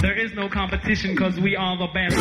[0.00, 2.16] There is no competition because we are the best.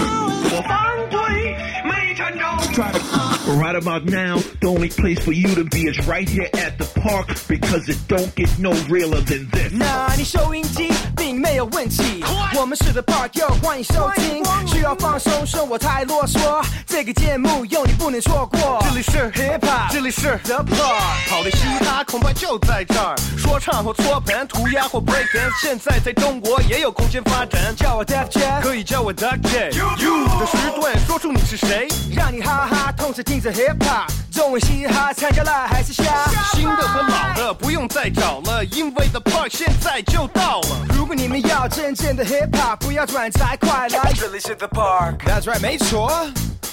[3.47, 6.85] Right about now, the only place for you to be is right here at the
[7.01, 9.71] park because it don't get no realer than this.
[9.73, 11.04] 那你收音机并
[11.38, 12.24] 没有问题，
[12.58, 14.44] 我们是 The Park，又欢迎收听。
[14.66, 18.78] 需要放松，说我太啰嗦，这个节目有你不能错过。
[18.82, 27.74] 这里是 Hip Hop，这里是 The Park，好的嘻哈恐怕就在这儿，说唱或搓盘、涂鸦或 break dance，现在在中国也有空间发展。
[27.76, 29.70] 叫我 Def Jam，可以叫我 Duck J。
[29.76, 31.88] You 的时段，说出你是谁。
[32.14, 36.04] 让你哈哈，同时听着 Hip Hop，中文嘻哈参加了还是瞎？
[36.52, 40.86] 新的和老的不用再找了，因为 The Park 现在就到了。
[40.94, 45.20] 如果你们要真正的 Hip Hop，不要转载，快来这里是 The Park。
[45.24, 46.12] That's right，没错。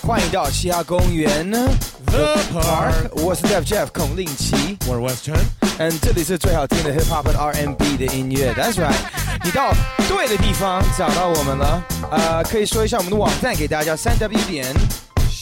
[0.06, 1.50] 欢迎到嘻哈公园
[2.08, 4.78] The Park 我是 Def Jeff 孔令奇。
[4.86, 5.40] 我是 Western
[5.78, 8.54] 嗯，这里是最好听的 hip hop 和 R&B 的音乐。
[8.56, 8.94] That's right，
[9.42, 9.72] 你到
[10.10, 11.82] 对的地方找到我们了。
[12.12, 14.66] 呃，可以说一下我们的网站给大家，三 W 点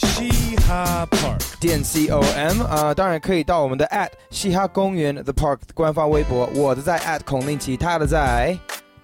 [0.06, 1.38] 嘻哈 Park。
[1.60, 8.58] 点 C O M 啊、当然可以到我们的 at 嘻哈公园 The Park 官方微博，我的在 at 孔令奇，他的在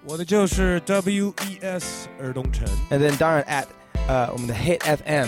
[0.05, 2.65] 我的就是 W E S 尔东城。
[2.89, 3.65] ，and then 当然 at
[4.07, 5.27] 呃我们的 Hit FM。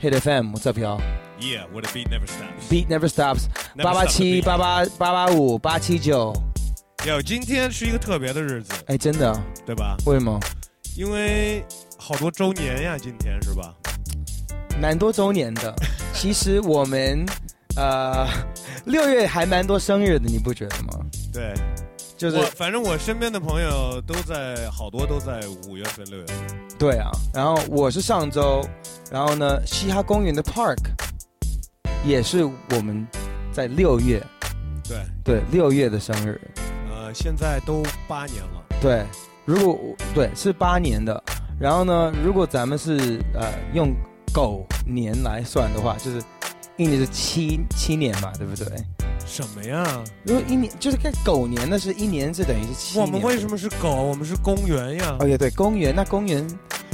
[0.00, 2.70] Hit FM，What's up y'all？Yeah，我的 beat never stops。
[2.70, 6.34] Beat never stops，Never 八八七八八八八五八七九，
[7.06, 9.38] 有，今天是一个特别的日子，哎，真的？
[9.66, 9.96] 对吧？
[10.06, 10.40] 为什么？
[10.96, 11.62] 因为
[11.98, 13.74] 好多周年呀，今天是吧？
[14.78, 15.74] 蛮多周年的。
[16.12, 17.24] 其实我们
[17.76, 18.26] 呃
[18.84, 21.00] 六月还蛮多生日的，你不觉得吗？
[21.32, 21.54] 对，
[22.16, 26.36] 就是我反正我身边的朋友都在，好多都在五月份、六月份。
[26.78, 28.66] 对啊，然后我是上周，
[29.10, 30.78] 然后呢，嘻哈公园的 Park
[32.04, 33.06] 也是我们
[33.52, 34.22] 在六月，
[34.86, 36.40] 对，对六月的生日，
[36.90, 38.64] 呃，现在都八年了。
[38.80, 39.04] 对，
[39.44, 41.22] 如果对是八年的，
[41.58, 43.94] 然后呢，如果咱们是呃用
[44.32, 46.22] 狗年来算的话，就是
[46.76, 48.66] 一年是七七年嘛，对不对？
[49.26, 50.02] 什么呀？
[50.24, 53.06] 如果一年就是看狗年，那是一年是等于是七年。
[53.06, 53.90] 我们为什么是狗？
[53.94, 55.16] 我们是公园呀。
[55.20, 56.46] 哦，也对，公园那公园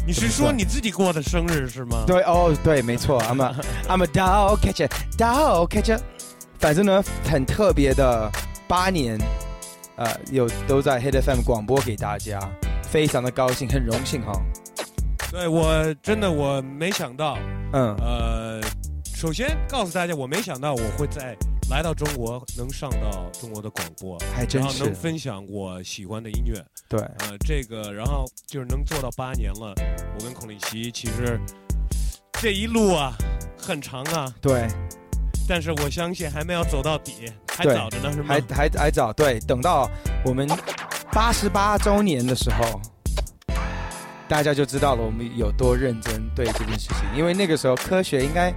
[0.06, 2.04] 你是说你自己过的生日是吗？
[2.06, 3.54] 对哦，对，没错，I'm a
[3.88, 6.00] I'm a dog catcher dog catcher。
[6.58, 8.30] 反正呢，很特别的
[8.68, 9.18] 八年，
[9.96, 12.40] 呃，有都在 Hit FM 广播给大家，
[12.82, 14.32] 非常的高兴，很荣幸哈。
[15.30, 17.36] 对我真的我没想到，
[17.72, 18.60] 嗯，呃，
[19.14, 21.36] 首先告诉大家，我没想到我会在
[21.68, 29.74] 来到中国能上到中国的广播，还真是然后能，分享我喜欢的音乐，对，呃，这个然后就是能做到八年了。
[30.18, 31.38] 我跟孔令奇其实
[32.40, 33.12] 这一路啊
[33.58, 34.68] 很长啊，对，
[35.48, 38.28] 但是我相信还没有走到底，还对早着呢，是吗？
[38.28, 38.40] 还？
[38.54, 39.90] 还还早，对，等到
[40.24, 40.48] 我们
[41.12, 42.80] 八十八周年的时候，
[44.28, 48.52] 大家就知道了我们有多认真对这件事情，因为那个时候科学应该，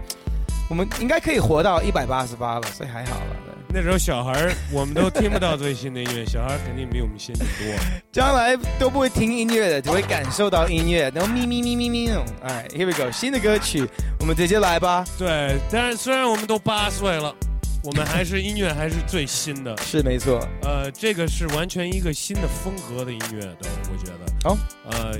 [0.69, 3.35] 我们应该可以活到一百八十八了，所以还好了。
[3.45, 7.75] 对那时候小孩儿我们都听不到最新的音乐，小孩儿肯定比我们先进多。
[8.11, 12.25] 将来都不会听音乐的，只会感受到音乐，然后咪咪咪咪咪那种。
[12.41, 13.87] 哎，Here we go，新的歌曲，
[14.19, 15.05] 我们直接来吧。
[15.19, 17.35] 对，但是虽然我们都八岁了，
[17.83, 19.75] 我们还是音乐还是最新的。
[19.77, 23.57] 是没错，呃，这个是完全一个新的风格的音乐的，
[23.91, 24.49] 我觉得。
[24.49, 24.57] 哦。
[24.91, 25.17] 呃，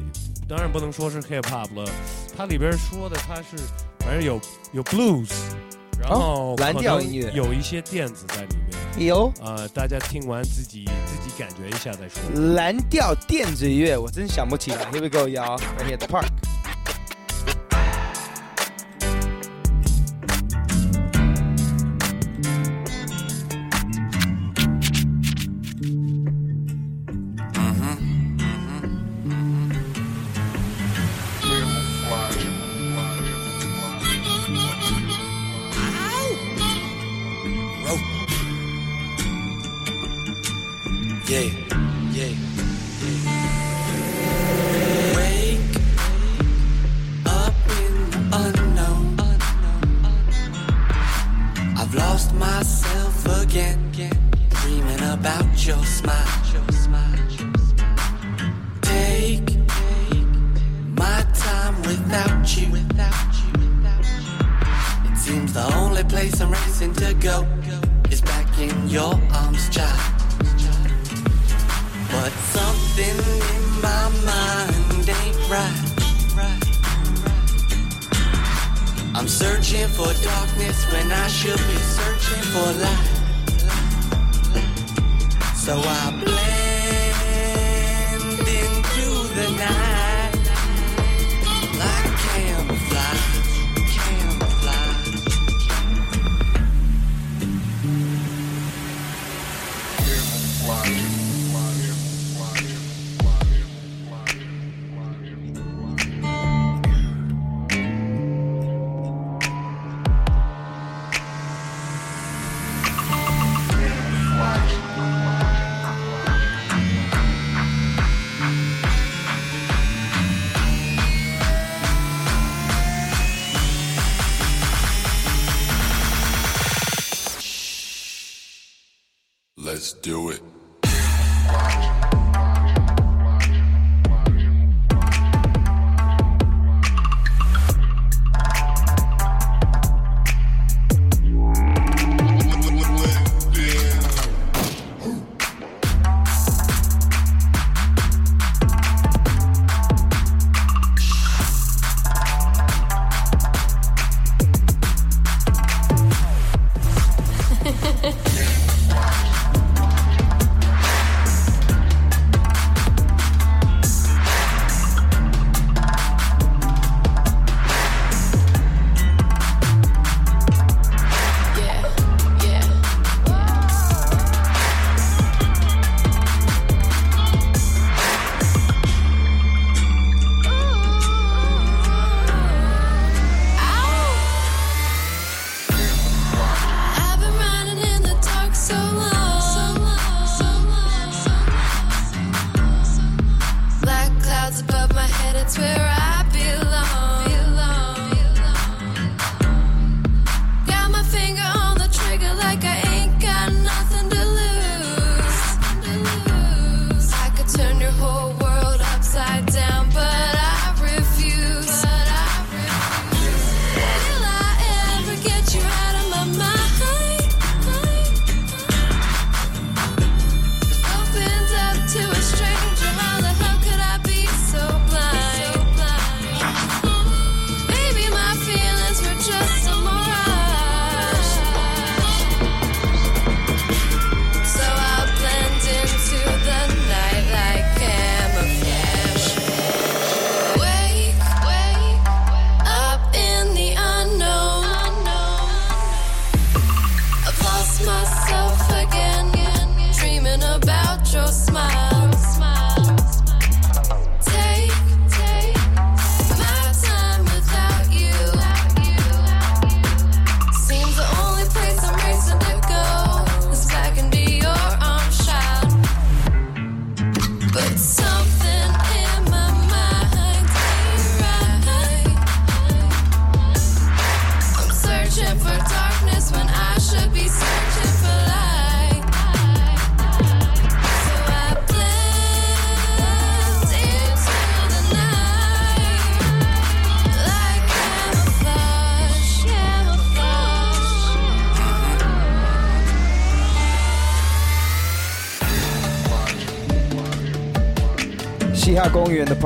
[0.48, 1.90] 当然不能说是 hip hop 了，
[2.36, 3.58] 它里边说的它是，
[4.00, 4.42] 反正有
[4.74, 5.30] 有 blues，
[6.00, 9.08] 然后哦蓝调音乐有一些电子在里面。
[9.08, 12.54] 有呃，大家听完自己自己感觉一下再说。
[12.56, 14.84] 蓝调电子乐，我真想不起来。
[14.92, 16.28] Here we go，y'all right here at the park。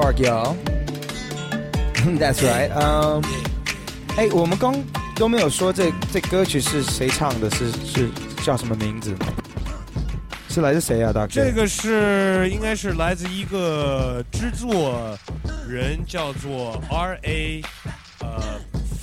[0.03, 0.57] Park y'all."
[2.19, 2.69] That's right.
[2.71, 3.23] Um,
[4.17, 4.75] 哎，我们刚
[5.15, 8.09] 都没有说这这歌曲是谁唱的，是是
[8.43, 9.15] 叫什么名字？
[10.49, 11.27] 是来自谁啊，大哥？
[11.27, 15.17] 这个是应该是来自一个制作
[15.67, 17.63] 人，叫做 R A，
[18.19, 18.43] 呃，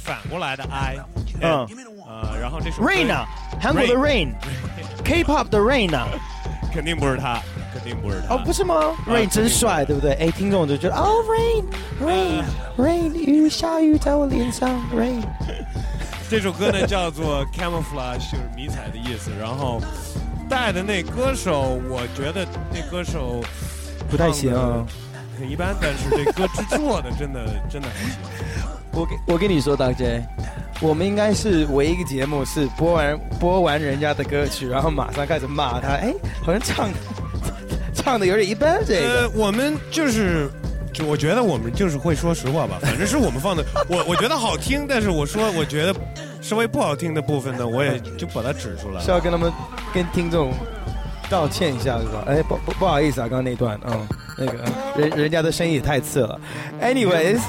[0.04, 0.99] 反过来的 I，
[1.40, 1.66] 嗯
[2.07, 3.26] 呃，然后这首 Rain 啊，
[3.59, 6.07] 韩国的 Rain，K-pop 的 Rain 啊，
[6.73, 7.40] 肯定不是他，
[7.73, 8.35] 肯定不是他。
[8.35, 8.75] 哦，不是吗
[9.07, 10.12] ？Rain 真帅，对不对？
[10.15, 11.11] 哎，听众就觉得哦
[12.00, 15.23] ，Rain，Rain，Rain， 雨下雨在我脸上，Rain。
[16.29, 19.31] 这首歌呢叫做 Camouflage，就是迷彩的意思。
[19.41, 19.81] 然后
[20.49, 23.43] 带的那歌手，我觉得那歌手
[24.09, 24.87] 不太行啊。
[25.39, 28.19] 很一般，但是这歌制作的真的 真的还行。
[28.93, 30.23] 我跟我跟你说，大姐，
[30.81, 36.12] 我们应该是唯一一个节目是播完播完人家的歌曲，然后马上开始骂他，哎，
[36.45, 36.91] 好像唱
[38.02, 38.80] 唱的有点一般。
[38.87, 40.49] 这个、呃，我们就是，
[40.92, 45.95] 就我觉得我们就是会说实话吧， 反正是我们放的，我我觉得好听，但是我说我觉得
[46.40, 49.00] 稍微不好听的部分呢，我也就把它指出来了。
[49.00, 49.52] 是要跟他们
[49.92, 50.52] 跟听众
[51.28, 52.25] 道歉一下，是吧？
[52.26, 54.64] 哎，不不不好意思啊，刚刚那段，嗯，那个
[54.97, 56.40] 人人家的声音也太次了。
[56.83, 57.40] Anyways，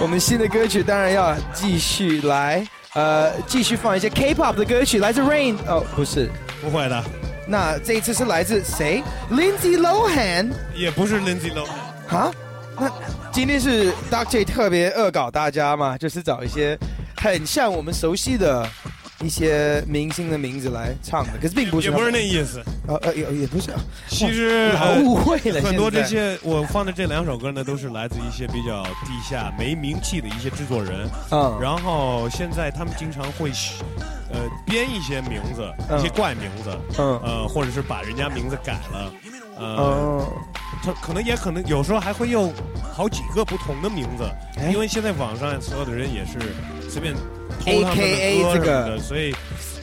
[0.00, 6.30] 我们新的歌曲当然要继续来，呃，继续放一些 K-pop 的歌曲，来自 Rain，哦，不是，
[6.62, 7.04] 不会的，
[7.50, 12.14] 那这一次是来自谁？Lindsay Lohan，也不是 Lindsay Lohan。
[12.14, 12.30] 啊，
[12.78, 12.92] 那
[13.32, 16.78] 今天是 Doctor 特别恶搞大家嘛，就是找一些
[17.16, 18.68] 很像我们熟悉的
[19.20, 22.62] 一些明星的名字来唱的， 可是并不是，也不是那意思。
[22.86, 23.70] 呃呃也也不是，
[24.08, 24.72] 其实
[25.02, 25.60] 误会了。
[25.60, 31.08] 很多这些我放的这两首歌呢，都是来自一些比较地下没名气的一些制作人。
[31.30, 33.50] 嗯然后现在他们经常会
[34.30, 39.12] 呃编一些名字，嗯一些怪名字，嗯呃，或者是把人家名字改了，
[39.58, 40.32] 呃，哦
[40.82, 42.52] 他可能也可能有时候还会用
[42.94, 44.24] 好几个不同的名字，
[44.58, 46.38] 哎因为现在网上所有的人也是
[46.88, 47.12] 随便
[47.58, 49.32] 偷他们的 AKA 歌什么这个的，所以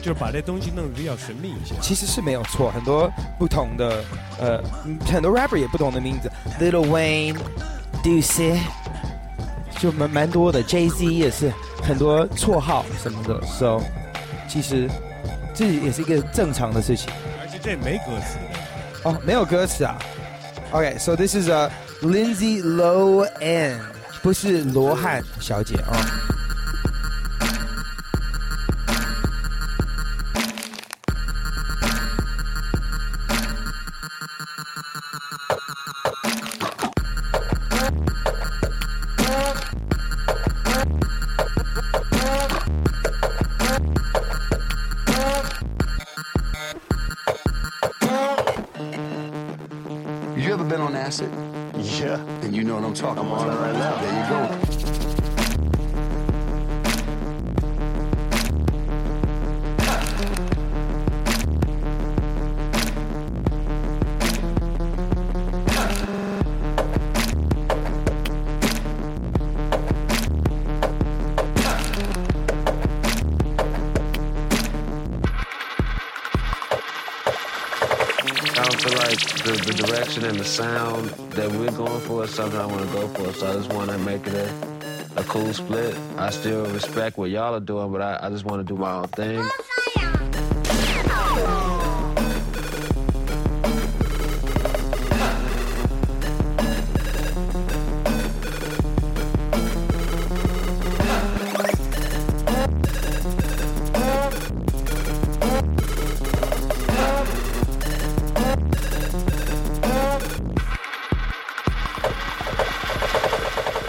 [0.02, 1.74] 就是把这东西弄得比较神秘一些。
[1.80, 4.04] 其实是没有错，很多不同的
[4.38, 6.30] 呃，嗯很多 rapper 也不同的名字
[6.60, 7.36] ，Little Wayne、
[8.02, 8.58] Ducey，
[9.78, 11.52] 就蛮蛮多的，Jay Z 也是
[11.82, 13.80] 很多绰号什么的，so
[14.48, 14.88] 其实
[15.54, 17.10] 这也是一个正常的事情。
[17.40, 19.10] 而且这没歌词的。
[19.10, 19.98] 哦，没有歌词啊。
[20.72, 21.70] OK，so、this is a
[22.02, 23.78] Lindsay Lohan，
[24.20, 25.94] 不是罗汉小姐啊。
[52.98, 53.46] And you know what I'm talking about.
[53.46, 54.00] on it right now.
[54.00, 54.76] There you go.
[78.48, 82.30] I don't feel like the, the direction and the sound that we're going for is
[82.34, 83.32] something I want to go for.
[83.34, 85.94] So I just want to make it a, a cool split.
[86.16, 88.92] I still respect what y'all are doing, but I, I just want to do my
[88.92, 89.46] own thing.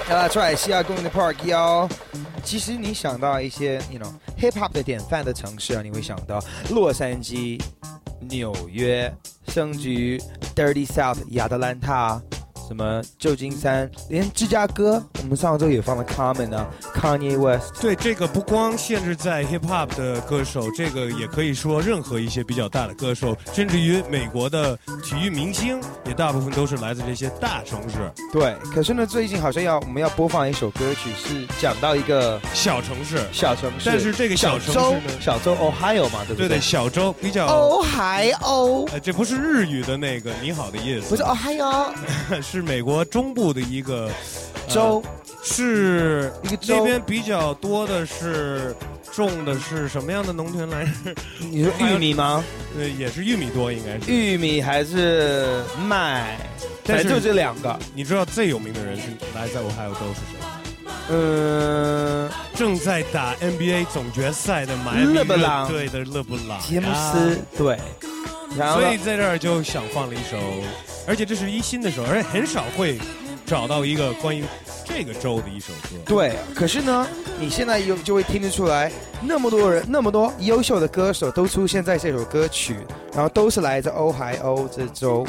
[0.09, 1.87] That's right，西雅公园的 Park 幺。
[2.41, 4.09] 其实你想到一些，you know
[4.39, 7.61] hip hop 的典范的城市啊，你会想到洛杉矶、
[8.21, 9.13] 纽约、
[9.49, 10.17] 圣局、
[10.55, 12.21] Dirty South、亚特兰大，
[12.69, 17.81] 什么旧金山，连芝加哥，我们上周也放了 Common 啊，Kanye West。
[17.81, 33.17] 对，这个不光限制在 hip hop 的歌手，这个也可以说任何一些比较大的歌手，甚至于美国的体育明星，也大部分都是来自这些大城市、对，可是呢，最近好像要我们要播放一首歌曲，是讲到一个小城市。
[33.31, 36.47] 小城市，但是这个小城市州呢，小州 Ohio 嘛，对不对？
[36.47, 41.91] 对对，小州比较，哦海哦，呃，这不是日语的那个你好的意思，不是 Ohio
[42.41, 44.09] 是美国中部的一个
[44.55, 45.03] 呃州，
[45.43, 48.75] 是一个州那边比较多的是
[49.11, 50.91] 种的是什么样的农田来着？
[51.39, 52.43] 你说玉米吗？
[52.77, 54.11] 呃，也是玉米多，应该是。
[54.11, 56.37] 玉米还是麦？
[56.83, 57.77] 但是反正就这两个。
[57.95, 59.03] 你知道最有名的人是
[59.35, 60.37] 来自 Ohio 州是谁？
[61.09, 67.77] 嗯，正在打 NBA 总决赛的迈阿密勒布朗队的勒布朗杰姆斯对，
[68.57, 70.37] 然后所以在这儿就想放了一首，
[71.07, 72.99] 而且这是一新的首，而且很少会
[73.47, 74.43] 找到一个关于
[74.83, 75.95] 这个州的一首歌。
[76.05, 77.07] 对，可是呢，
[77.39, 82.75] 你现在有就会听得出来，那么多人，那么多优秀的歌手都出现在这首歌曲，
[83.13, 85.25] 然后都是来自 Ohio 这州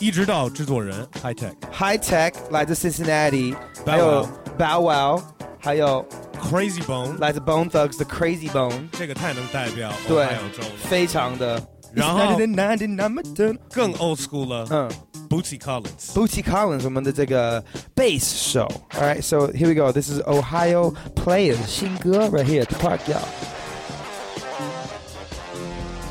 [0.00, 3.54] 一直到制作人 High Tech，High Tech 来自 Cincinnati，
[3.86, 5.22] 还有 Bow Wow，
[5.60, 6.04] 还有
[6.40, 10.70] Crazy Bone，来自 Bone Thugs 的 Crazy Bone，这个太能代表对 Ohio 州了。
[10.88, 11.62] 非常的。
[11.95, 14.89] 然后 It's 99更 old school 了嗯。
[15.29, 16.13] ，Bootsy Collins。
[16.13, 17.61] Bootsy Collins 我们的这个
[17.95, 18.67] bass 手。
[18.91, 19.91] All right, so here we go.
[19.91, 23.21] This is Ohio Players 新歌 right here at the park, y'all.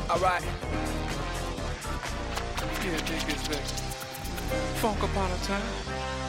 [0.09, 0.43] Alright.
[2.83, 3.63] Yeah, take this back.
[4.81, 5.61] Funk upon a time,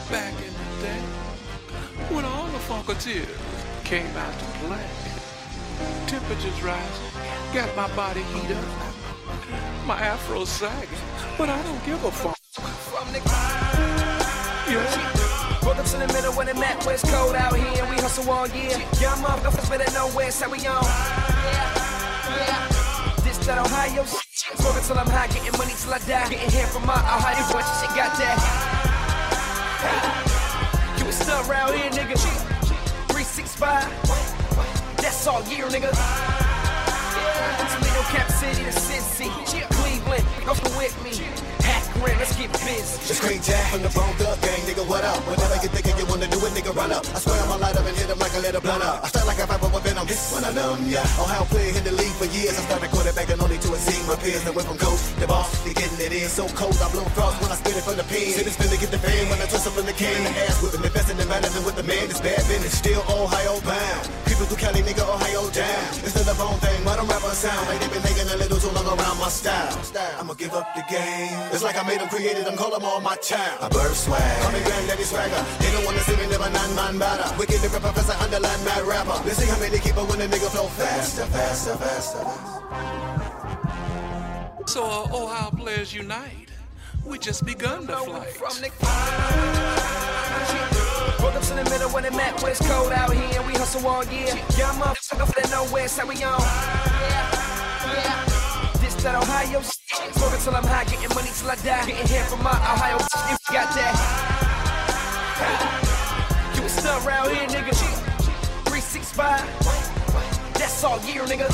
[0.09, 1.01] back in the day,
[2.13, 3.27] when all the Funketeers
[3.83, 4.85] came out to play.
[6.07, 7.11] Temperatures rising,
[7.53, 8.86] got my body heat up,
[9.86, 10.98] my afro sagging,
[11.36, 12.36] but I don't give a fuck.
[14.68, 14.84] Yeah.
[15.64, 18.30] Woke up to the middle when the met was cold out here and we hustle
[18.30, 18.70] all year.
[19.00, 20.84] Young motherfuckers better know where how we on.
[20.84, 21.72] Yeah,
[22.36, 22.68] yeah.
[23.24, 24.58] This that Ohio shit.
[24.58, 26.28] Smoking till I'm high, getting money till I die.
[26.28, 28.38] Getting here from my Ohio boy, shit got that.
[30.98, 32.16] You was still around here, nigga.
[33.12, 33.88] 365.
[34.96, 36.47] That's all year, nigga.
[38.08, 39.28] Cap City, to Cincy.
[39.70, 41.67] Cleveland, go with me.
[41.98, 42.78] Let's get busy.
[43.10, 45.18] It's Craig Jack from the Bone Thug Gang, nigga, what up?
[45.26, 47.02] Whenever you thinking you wanna do it, nigga, run up.
[47.10, 49.02] I swear I'ma light up and hit him like a little blunt up.
[49.02, 51.02] I start like I vibe with venom, this when I numb, yeah.
[51.18, 52.54] Ohio player in the league for years.
[52.54, 55.50] I started quarterbacking only to a scene my peers that went from coast to boss.
[55.64, 58.06] They getting it in so cold, I blow frost when I spit it from the
[58.06, 58.30] pen.
[58.30, 60.22] Sit spin to get the fan when I twist up in the can.
[60.22, 62.06] The ass whipping, investing in managing with the man.
[62.12, 64.04] It's bad business, still Ohio bound.
[64.28, 65.88] People through Cali, nigga, Ohio down.
[66.04, 68.70] It's the wrong thing, why don't rappers sound like they been thinking a little too
[68.76, 69.72] long around my style.
[70.20, 71.32] I'ma give up the game.
[71.48, 73.58] It's like I made them created them, call them all my child.
[73.62, 74.42] I birth swag.
[74.42, 75.42] Call me granddaddy swagger.
[75.58, 77.34] They don't wanna see me live a nine-man batter.
[77.38, 79.16] Wicked lyric professor, underline mad rapper.
[79.24, 82.24] Let's see how many keep it when a nigga flow faster, faster, faster.
[84.66, 86.50] So, uh, Ohio Players Unite.
[87.06, 88.28] We just begun the flight.
[88.36, 88.68] From the
[91.22, 93.86] Woke up to the middle when it met West Cold out here and we hustle
[93.86, 94.28] all year.
[94.58, 96.40] Y'all motherfucker for the nowhere, so we on.
[96.40, 97.30] Yeah,
[97.94, 98.72] yeah.
[98.80, 99.77] This that Ohio shit.
[99.98, 101.86] Smoking till I'm high, getting money till I die.
[101.86, 103.94] Getting here from my Ohio if you got that.
[106.54, 107.74] You was stuck around here, nigga.
[108.70, 109.42] 365.
[110.54, 111.50] That's all year, nigga.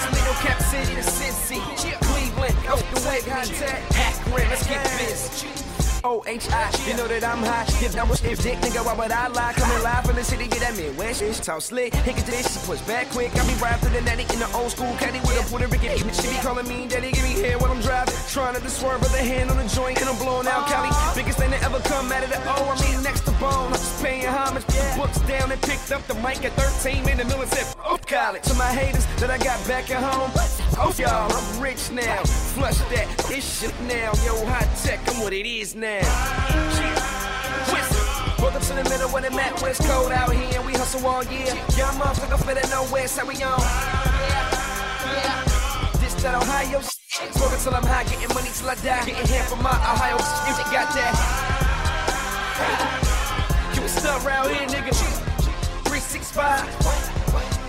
[0.00, 1.60] Toledo, Cap City to Cincy.
[2.08, 3.92] Cleveland, Oakland, Wake, Contact.
[3.92, 5.48] Akron, let's get busy.
[6.04, 7.62] O-H-I, you know that I'm high.
[7.84, 9.52] If I was if dick, nigga, why would I lie?
[9.54, 11.22] Coming live from the city, get that Midwest.
[11.22, 13.32] Bitch, talk slick, it this, she push back quick.
[13.34, 15.98] Got me right through the natty in the old school caddy with a Puerto Rican.
[15.98, 18.14] She be calling me daddy, give me hair when I'm driving.
[18.28, 20.90] Trying to swerve with a hand on the joint, and I'm blowing out Cali.
[21.14, 23.66] Biggest thing that ever come out of the O, I mean next to bone.
[23.66, 27.08] I'm just paying homage, put the books down and picked up the mic at 13
[27.08, 28.42] in the middle and said, oh, college.
[28.42, 30.30] To my haters that I got back at home.
[30.78, 32.22] Oh, y'all, I'm rich now.
[32.54, 34.12] Flush that, it's shit now.
[34.24, 36.00] Yo, high tech, I'm what it is now.
[38.52, 41.24] Up to the middle when it met West Cold out here and we hustle all
[41.24, 41.46] year.
[41.78, 43.58] Y'all motherfucker for the nowhere, so we on.
[46.00, 47.32] This that Ohio shit.
[47.32, 49.06] Smoking till I'm high, getting money till I die.
[49.06, 53.11] Getting here from my Ohio shit, if you got that.
[54.00, 54.94] Around here, nigga.
[55.84, 56.64] 365.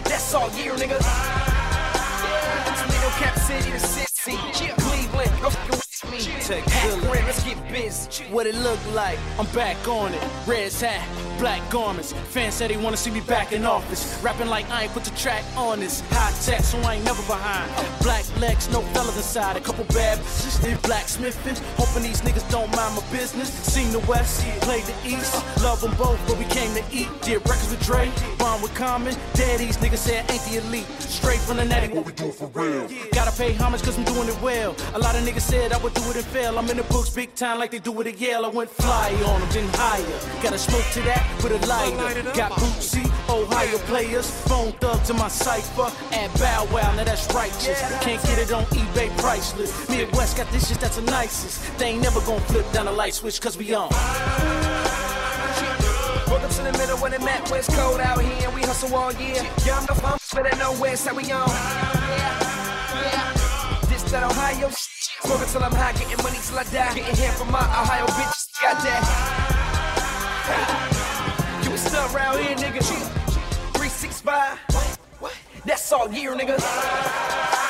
[0.05, 0.97] That's all year, nigga.
[2.79, 4.37] Toledo, Cap City to Cincy.
[4.79, 5.82] Cleveland,
[6.17, 8.23] go fucking with let's get busy.
[8.25, 10.21] What it look like, I'm back on it.
[10.45, 11.07] Red hat,
[11.39, 12.13] black garments.
[12.29, 14.19] Fans said they wanna see me back in office.
[14.23, 16.01] Rapping like I ain't put the track on this.
[16.11, 17.71] High tech, so I ain't never behind.
[18.01, 19.57] Black legs, no fellas inside.
[19.57, 21.55] A couple bad bitches, did blacksmithing.
[21.77, 23.49] Hoping these niggas don't mind my business.
[23.49, 25.33] Seen the West, played the East.
[25.63, 27.09] Love them both, but we came to eat.
[27.21, 29.15] Did records with Dre, bond with Common.
[29.33, 30.87] Dad, these niggas said ain't the elite.
[30.99, 32.87] Straight from the natty, what we do for real.
[33.11, 34.75] Gotta pay homage cause I'm doing it well.
[34.93, 36.57] A lot of niggas said I would do it and fail.
[36.57, 38.45] I'm in the books big time like they do it at Yale.
[38.45, 40.41] I went fly on them, then higher.
[40.41, 42.23] Gotta smoke to that with a lighter.
[42.33, 44.29] Got Bootsy, Ohio players.
[44.47, 45.91] Phone thugs in my cipher.
[46.13, 47.81] Add Bow Wow, now that's righteous.
[48.01, 49.89] Can't get it on eBay priceless.
[49.89, 51.77] Midwest got this shit that's the nicest.
[51.77, 53.89] They ain't never gonna flip down a light switch cause we on.
[56.29, 58.95] Woke up to the middle when it met West Cold out here and we hustle
[58.95, 59.41] all year.
[59.65, 61.49] Know I'm for the nowhere, so we on.
[61.49, 62.43] Yeah
[63.93, 64.92] this that Ohio shit.
[65.23, 66.93] Smoking till I'm high, getting money till I die.
[66.95, 69.03] Getting here from my Ohio bitches, got that.
[71.63, 72.83] You was stuck around here, nigga.
[72.83, 74.59] 365.
[75.65, 77.62] That's all year, nigga.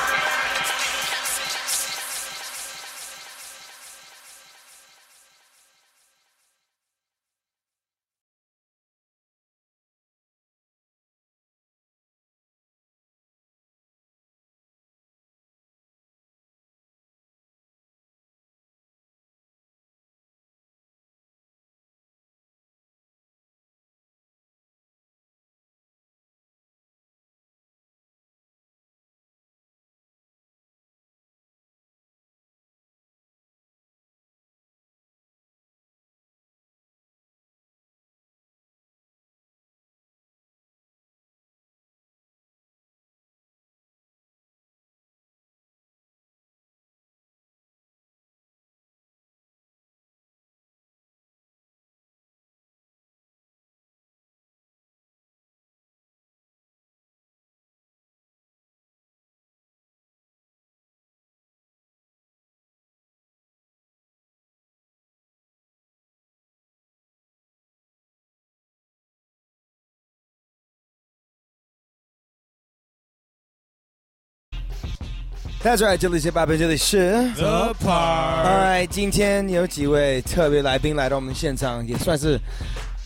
[75.64, 82.38] That's right，这里是八分，这里是 The Park All right，今天有几位特别来宾来到我们现场，也算是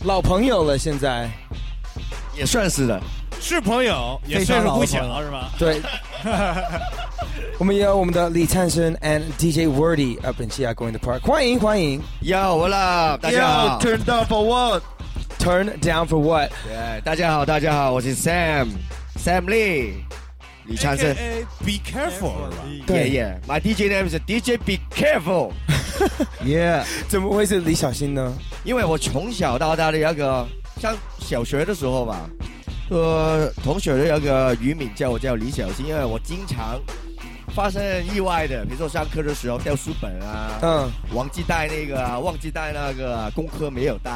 [0.03, 0.77] 老朋友了。
[0.77, 1.29] 现在
[2.37, 3.01] 也算是的，
[3.39, 5.51] 是朋友，也算是老朋友小是吧？
[5.57, 5.81] 对，
[7.57, 12.01] 我们也有我们的李灿生 and DJ Wordy 啊，本期啊 Going to Park，欢迎欢迎。
[12.21, 13.21] Yo, what up？
[13.21, 14.83] 大家好 turn down for what?
[15.39, 16.51] Turn down for what?
[16.67, 19.93] 对，大家好，大家好，我是 Sam，Sam Lee。
[20.69, 21.13] 李昌生。
[21.15, 22.33] AKA Be careful，
[22.85, 25.51] 对耶，My DJ name is DJ Be Careful。
[26.45, 28.33] Yeah， 怎么会是李小新呢？
[28.63, 30.47] 因为我从小到大的那个，
[30.79, 32.29] 上小学的时候吧，
[32.89, 36.79] 呃，同学的那个渔民叫我叫李小新，因为我经常
[37.53, 37.81] 发生
[38.13, 44.11] 意外的，比如说上课的时候掉书本啊，嗯，忘记带那个啊，忘记带那个啊功课没有带，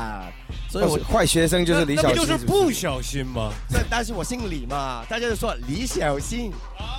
[0.69, 3.51] 所以我坏学生就是李小新，那不就是不小心吗？
[3.71, 6.51] 但但是我姓李嘛，大家就说李小新。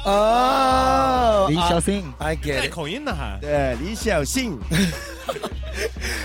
[0.05, 2.69] 哦李小新，I get 带。
[2.69, 3.39] 口音呢还？
[3.41, 4.59] 对，李小新。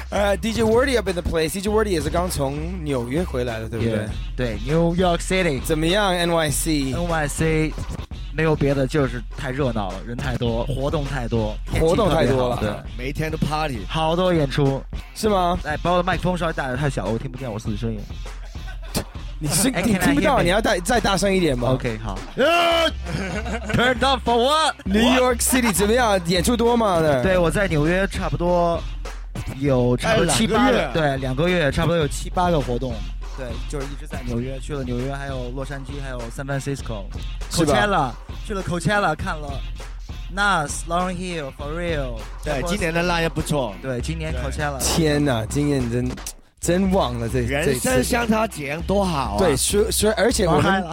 [0.10, 7.72] 呃，DJ Wordy up in the place，DJ Wordy 也是刚从纽约回来的，对不对 Yeah，对，New York City 怎么样？NYC NYC
[8.34, 14.82] 没有别的，就是太热闹了，人太多，活动太多，活动太多了天气特别好每天都 party，好多演出
[15.16, 15.58] 是吗？
[15.64, 18.00] 哎，把我的麦克风稍微带的太小了，我听不见我自己声音。
[19.42, 22.18] 你是哎你听不到，你要再再大声一点吗 OK，好。
[23.74, 26.20] Turn down for what？New York City 怎么样？
[26.26, 27.00] 演出多吗？
[27.24, 28.82] 对，我在纽约差不多
[29.60, 32.94] 有差不多哎七八个对，两个月，差不多有七八个活动。
[33.40, 37.06] 对，就是一直在纽约，去了纽约，还有洛杉矶，还有 San Francisco。
[37.50, 38.12] Coachella
[38.46, 39.62] 去了 Coachella 看了
[40.36, 42.20] Nas、Long Hill、For Real。
[42.44, 43.74] 对，今年的那也不错。
[43.82, 44.78] 对，今年 Coachella。
[44.80, 46.12] 天哪，今年真
[46.60, 49.38] 真忘了这这人生像他这样多好啊！
[49.38, 50.84] 对，所所以而且我们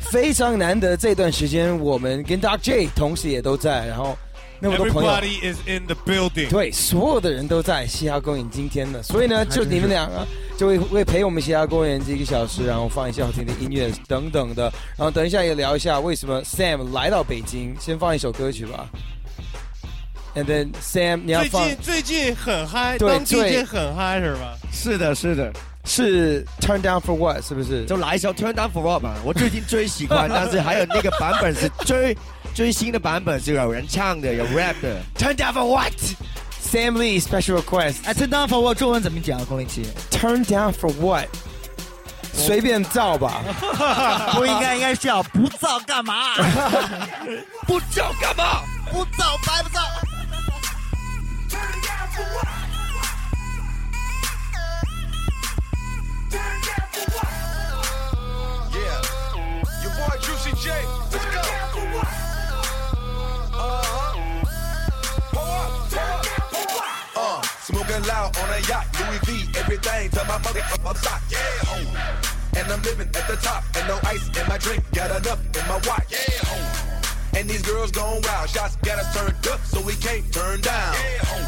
[0.00, 4.18] 非常难得这段时间，我们跟 Doc J 同时也都在，然后
[4.58, 5.10] 那么多朋友。
[5.12, 6.50] Everybody is in the building。
[6.50, 14.64] 对，所有的人都在嘻哈公园今天的，所以呢， 就你们两个就会会陪我们嘻哈公园这一个小时，然后放一些好听的音乐等等的，
[14.96, 18.86] 然后等一下也聊一下为什么 Sam 来到北京，先放一首歌曲吧。
[20.34, 24.56] And then Sam，你要放最放近最近很嗨，对当最 DJ 很嗨是吧？
[24.72, 25.52] 是的，是的，
[25.84, 27.84] 是 Turn Down for What 是不是？
[27.84, 29.16] 就来一首 Turn Down for What 吧。
[29.24, 32.16] 我最近最喜欢，但是还有那个版本是最
[32.54, 35.02] 最新的版本，是有人唱的，有 rap 的。
[35.18, 35.92] Turn Down for What
[36.71, 38.05] Sam Lee Special Request。
[38.05, 39.43] 哎，Turn down for what 中文怎么讲？
[39.45, 41.27] 龚林奇 Turn Down for What？
[42.33, 43.41] 随便造吧。
[44.35, 46.35] 不应该，应该是叫不造干嘛？
[47.65, 48.61] 不造干嘛？
[48.91, 49.81] 不造白不造。
[58.71, 59.01] Yeah.
[59.83, 60.71] Your boy Juicy J.
[67.92, 71.38] smoking loud on a yacht, Louis V, everything to my mother up up sock, yeah,
[71.62, 71.76] ho.
[72.56, 75.68] And I'm living at the top, and no ice in my drink, got enough in
[75.68, 77.38] my watch, yeah, ho.
[77.38, 80.94] And these girls gone wild, shots got us turned up, so we can't turn down.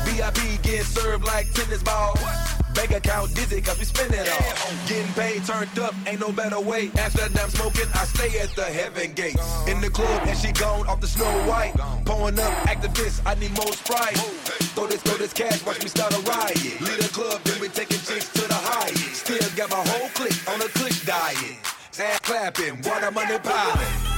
[0.05, 2.54] VIP getting served like tennis balls.
[2.75, 4.73] Bank account dizzy, cause we spend it all.
[4.87, 6.91] Getting paid, turned up, ain't no better way.
[6.99, 9.37] Amsterdam smoking, I stay at the heaven gate.
[9.69, 11.75] In the club, and she gone off the snow white.
[12.05, 14.17] Pouring up activists, I need more sprite.
[14.75, 16.81] Throw this, throw this cash, watch me start a riot.
[16.81, 19.25] Lead a club, then we taking chicks to the highest.
[19.25, 21.59] Still got my whole clique on a click diet.
[21.99, 24.15] Ass clapping, water money piling.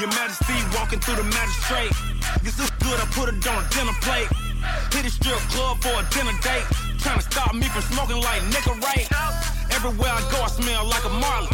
[0.00, 1.92] Your Majesty walking through the magistrate.
[2.42, 4.28] This is good, I put it on a dinner plate.
[4.92, 6.64] Hit a strip club for a dinner date.
[7.00, 9.59] Trying to stop me from smoking like nigga right.
[9.82, 11.48] Everywhere I go, I smell like a Marley.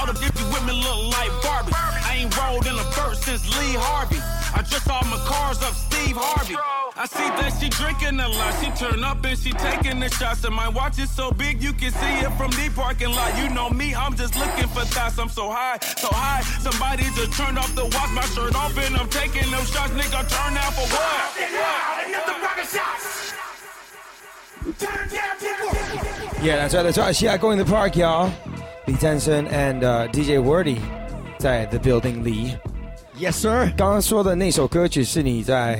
[0.00, 1.76] All the with me look like Barbie.
[1.76, 4.16] I ain't rolled in a verse since Lee Harvey.
[4.56, 6.56] I just saw my cars up Steve Harvey.
[6.96, 8.56] I see that she drinking a lot.
[8.64, 10.42] She turn up and she taking the shots.
[10.44, 13.36] And my watch is so big you can see it from the parking lot.
[13.36, 15.18] You know me, I'm just looking for thoughts.
[15.18, 16.40] I'm so high, so high.
[16.64, 19.92] Somebody just turned off the watch, my shirt off, and I'm taking them shots.
[19.92, 21.40] Nigga, turn out for what?
[26.41, 27.13] Yeah, that's right, that's right.
[27.13, 28.29] 西雅公园的 Park, y'all.
[28.85, 30.77] 李战生 and、uh, DJ Wordy
[31.39, 32.55] 在 The Building 里。
[33.19, 33.71] Yes, sir.
[33.77, 35.79] 刚刚说的那首歌曲是你在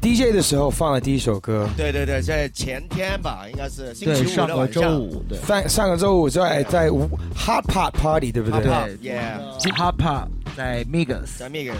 [0.00, 1.68] DJ 的时候放的第一首歌。
[1.76, 4.82] 对对对，在前天吧，应该是星期五对上个的晚上。
[4.82, 11.74] 周五，对上上个周五在在 Hot Pot Party 对不对 Hot Pot，yeah Hot Pop 在 Migas，在 Migas。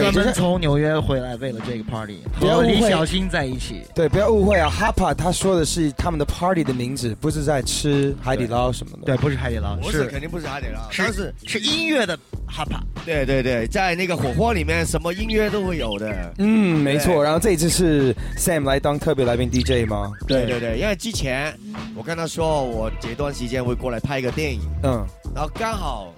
[0.00, 3.82] 专门从纽约回来，为了这个 party 和不要误会李小新在一起。
[3.94, 9.06] 对，不要误会啊，Hapa 他说的是他们的 party 的名字，不是在吃海底捞什么的。
[9.06, 12.16] 对，不是海底捞，不是肯定不是海底捞，是是是音乐的
[12.48, 12.80] Hapa。
[13.04, 16.34] 对对对，在那个火锅里面，什么音乐都会有的。
[16.38, 17.22] 嗯，没错。
[17.22, 20.12] 然后这一次是 Sam 来当特别来宾 DJ 吗？
[20.28, 21.52] 对对对，因为之前
[21.96, 26.12] 我跟他说，我这段时间会过来拍一个电影，嗯，然后刚好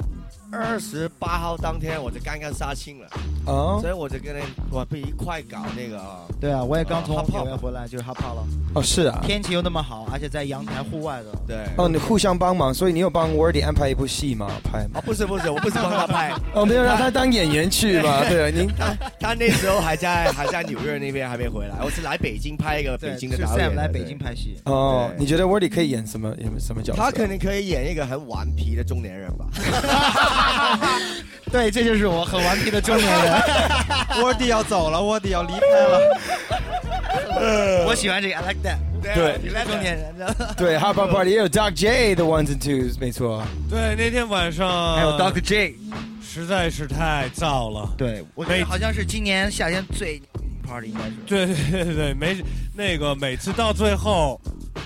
[0.56, 3.08] 二十八号当天我就刚刚杀青了，
[3.46, 4.40] 哦所以我就跟那
[4.70, 6.20] 我不一块搞那个啊。
[6.40, 8.46] 对啊，我也刚从呃纽约回来，就是 Hapa 了。
[8.74, 9.20] 哦，是啊。
[9.24, 11.26] 天气又那么好，而且在阳台户外的。
[11.46, 11.56] 对。
[11.76, 14.50] 哦，你互相帮忙，所以你有帮 Wordy 安排一部戏吗？
[14.70, 15.00] 拍吗？
[15.00, 18.24] 啊，不是不是，我不是帮他拍， 哦，没有让他当演员去嘛？
[18.28, 23.74] 对啊，您 他他那时候还在还在纽约那边还没回来，我是来北京拍一个北京的是导演。
[23.74, 24.60] 来北京拍戏。
[24.66, 27.00] 哦，你觉得 Wordy 可以演什么演什么角色？
[27.00, 29.46] 他肯定可以演一个很顽皮的中年人吧？
[31.50, 33.42] 对，这就是我很顽皮的中年人。
[34.22, 36.00] 沃迪要走了，沃迪要离开了。
[37.87, 38.78] 我喜欢这个，I like that。
[39.02, 40.54] 对你来中年人的。
[40.57, 43.44] 对 Hapa Party 也有 Doc J 的 Ones and Twos，没错。
[43.68, 45.76] 对，那天晚上还有 Doc J，
[46.22, 47.92] 实在是太燥了。
[47.98, 50.22] 对，我觉得好像是今年夏天最
[50.66, 51.12] party 应该是。
[51.26, 52.37] 对对对对，没
[52.74, 54.40] 那个每次到最后，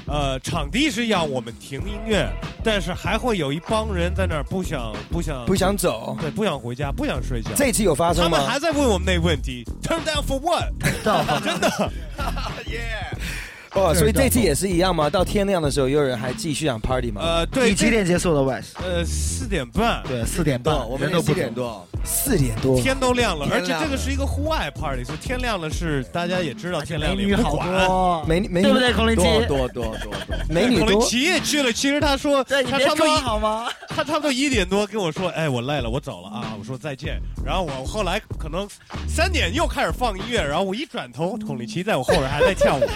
[0.09, 2.29] 呃，场地是要我们停音乐，
[2.65, 7.51] 但是还会有一帮人在那儿不想不想不想走对，不想回家，不想睡觉。
[7.55, 10.73] 这次有发生吗他们还在问我们那个问题，Turn down for what？
[11.45, 11.93] 真的。
[13.75, 15.09] 哦，所以这次也是一样吗？
[15.11, 17.21] 到天亮的时候，有人还继续想 party 吗？
[17.23, 18.77] 呃，对，你几点结束的 West？
[18.83, 20.03] 呃，四点半。
[20.07, 27.87] 对，四点半，我们都不四点多，四点多，天都亮了，而且这个是一个户外 party，所以天亮了是大家也知道天亮了美女好也不管。
[27.87, 29.23] 多，美女美女对不对，孔令奇？
[29.23, 30.13] 多多多多，
[30.49, 33.69] 美女孔令奇也去了，其实他说他差不多好吗？
[33.89, 37.21] 他差不多一点多跟我说，哎，我累了，我走了啊，我说再见。
[37.45, 38.67] 然后我后来可能
[39.09, 42.87] 三点又开始放音乐，然后我一转头，孔令奇在我后边还在跳舞呢。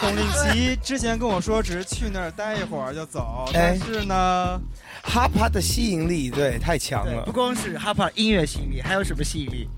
[0.00, 4.60] 孔令奇之前跟我说，只是去那儿待一会儿就走，哎但是呢
[5.04, 7.32] ，Hapa 的吸引力对太强，了不。
[7.32, 9.68] 光是 Hapa 音乐吸引力，还有什么吸引力？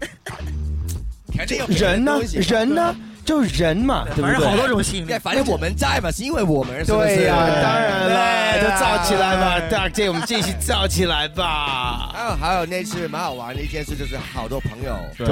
[1.69, 2.97] 人呢人呢？
[3.27, 4.31] 就是人嘛，对不对？
[4.31, 5.19] 反正好多种吸引力对，。
[5.19, 12.09] 反正我们在嘛，是因为我们是不是对呀，当然了，就造起来吧，Doc J，我们继续造起来吧。
[12.15, 15.27] 还有还有那次蛮好玩的一件事，就是好多朋友，对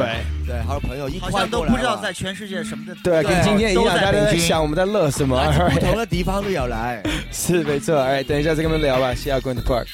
[0.45, 2.97] 对，好多朋友一好块像都不知道在全世界什么的。
[3.05, 5.41] 对，跟今天一样，大家都在想我们在乐什么。
[5.73, 7.01] 不同的地方都有来。
[7.31, 9.15] 是没错，哎，等一下再跟他们聊吧。
[9.15, 9.87] 西亚公园的 Park。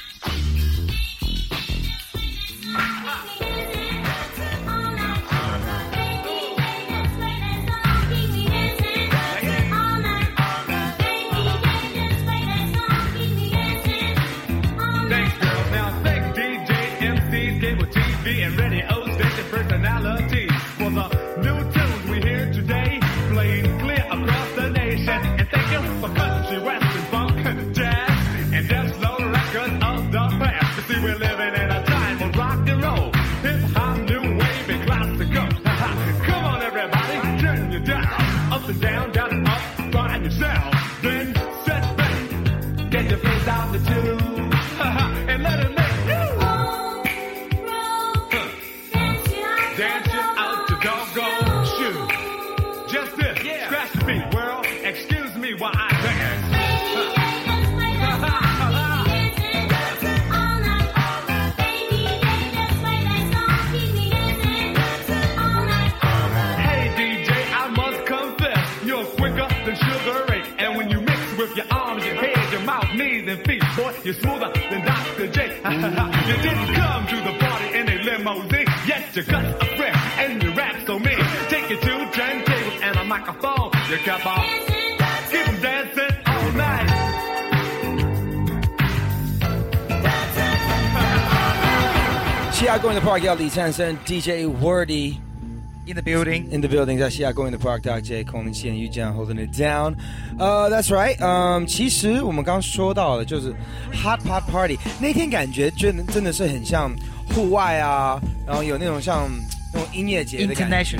[74.10, 75.28] You're smoother than Dr.
[75.28, 75.46] J.
[75.58, 78.66] you didn't come to the party in a limousine.
[78.84, 81.16] Yes, you got a friend and your rap so mean.
[81.48, 83.70] Take it to turntables and a microphone.
[83.88, 84.44] You kept on.
[85.30, 86.88] Keep them dancing all night.
[92.58, 95.20] Chiago in the Park, LD Sanson, DJ Wordy.
[95.86, 96.50] In the building.
[96.50, 96.98] In the building.
[96.98, 99.99] That's Chiago in the Park, Doc J, Coleman and Yu John holding it down.
[100.40, 101.16] 呃、t h a t s right。
[101.20, 103.54] 嗯，其实我们刚刚说到的，就是
[103.92, 106.90] Hot Pot Party 那天感觉真的真的是很像
[107.34, 109.28] 户外啊，然后有那种像
[109.72, 110.98] 那种音乐节的感觉。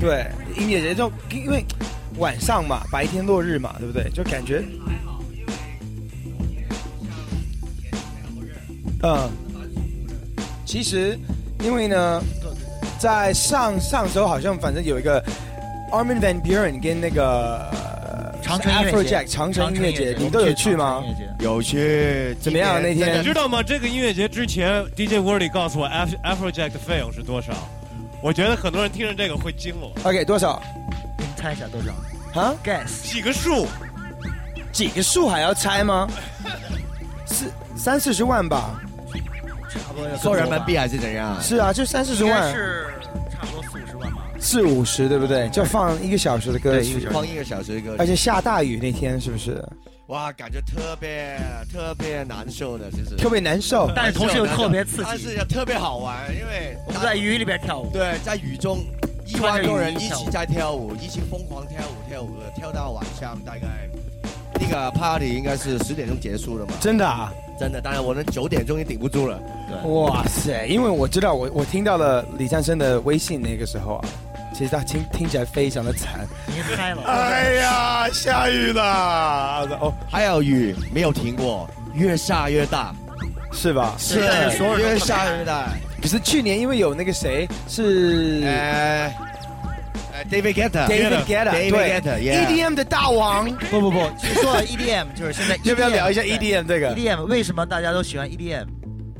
[0.00, 1.64] 对，音乐节就因为
[2.18, 4.08] 晚上嘛，白天落日嘛，对不对？
[4.10, 4.62] 就感觉，
[9.02, 9.28] 嗯，
[10.64, 11.18] 其实
[11.64, 12.22] 因为呢，
[13.00, 15.20] 在上上周好像反正有一个
[15.90, 17.68] Armin van Buren 跟那个
[18.48, 21.04] 长城音乐节 Afrojack 长城音乐节，你都有去吗？
[21.38, 23.62] 有去，怎么样那天你知道吗？
[23.62, 27.52] 这个音乐节之前，DJ Wordy 告诉我 Afro Afrojack 的费用是多少？
[28.22, 29.90] 我觉得很多人听着这个会惊了。
[30.02, 30.62] OK，多少？
[31.18, 32.40] 你们猜一下多少？
[32.40, 33.66] 啊 Guess 几个数？
[34.72, 36.08] 几个数还要猜吗？
[37.26, 38.80] 四三四十万吧。
[39.70, 41.36] 差不多要说人民币还是怎样？
[41.42, 42.50] 是啊，就三四十万。
[44.40, 45.48] 四五十，对不对？
[45.50, 49.62] 就放一个小时的歌曲，放一个小时的歌曲，而且下大雨那天是不是？
[50.06, 51.38] 哇，感觉特别
[51.70, 58.78] 特别难受的，其实特别难受但是同时又特别刺激但是也特别好玩，因为我们在雨里边跳舞，对，在雨中
[59.26, 63.86] 一万多人一起在跳舞，一起疯狂跳舞跳舞，跳到晚上大概
[64.58, 67.30] 那个 party 应该是十点钟结束的嘛，真的啊？
[67.60, 69.38] 真的，当然我们九点钟也顶不住了。
[69.84, 70.64] 哇塞！
[70.66, 74.08] 因为我知道我我听到了李战生的微信那个时候啊，
[74.58, 76.26] 其实他听听起来非常的惨。
[76.48, 77.02] 你嗨了。
[77.04, 79.68] 哎呀，下雨了！
[79.80, 82.92] 哦，还有雨没有停过，越下越大，
[83.52, 83.94] 是吧？
[83.96, 85.68] 是越下越大。
[86.02, 89.14] 可是去年因为有那个谁是呃
[90.12, 93.48] 呃 David Guetta David Guetta，David 对 Guetta yeah EDM 的大王。
[93.70, 93.98] 不不不，
[94.42, 98.66] 说到 EDM，就是现在 EDM, 要不要聊一下 EDM 这个 EDM 为什么大家都喜欢 EDM？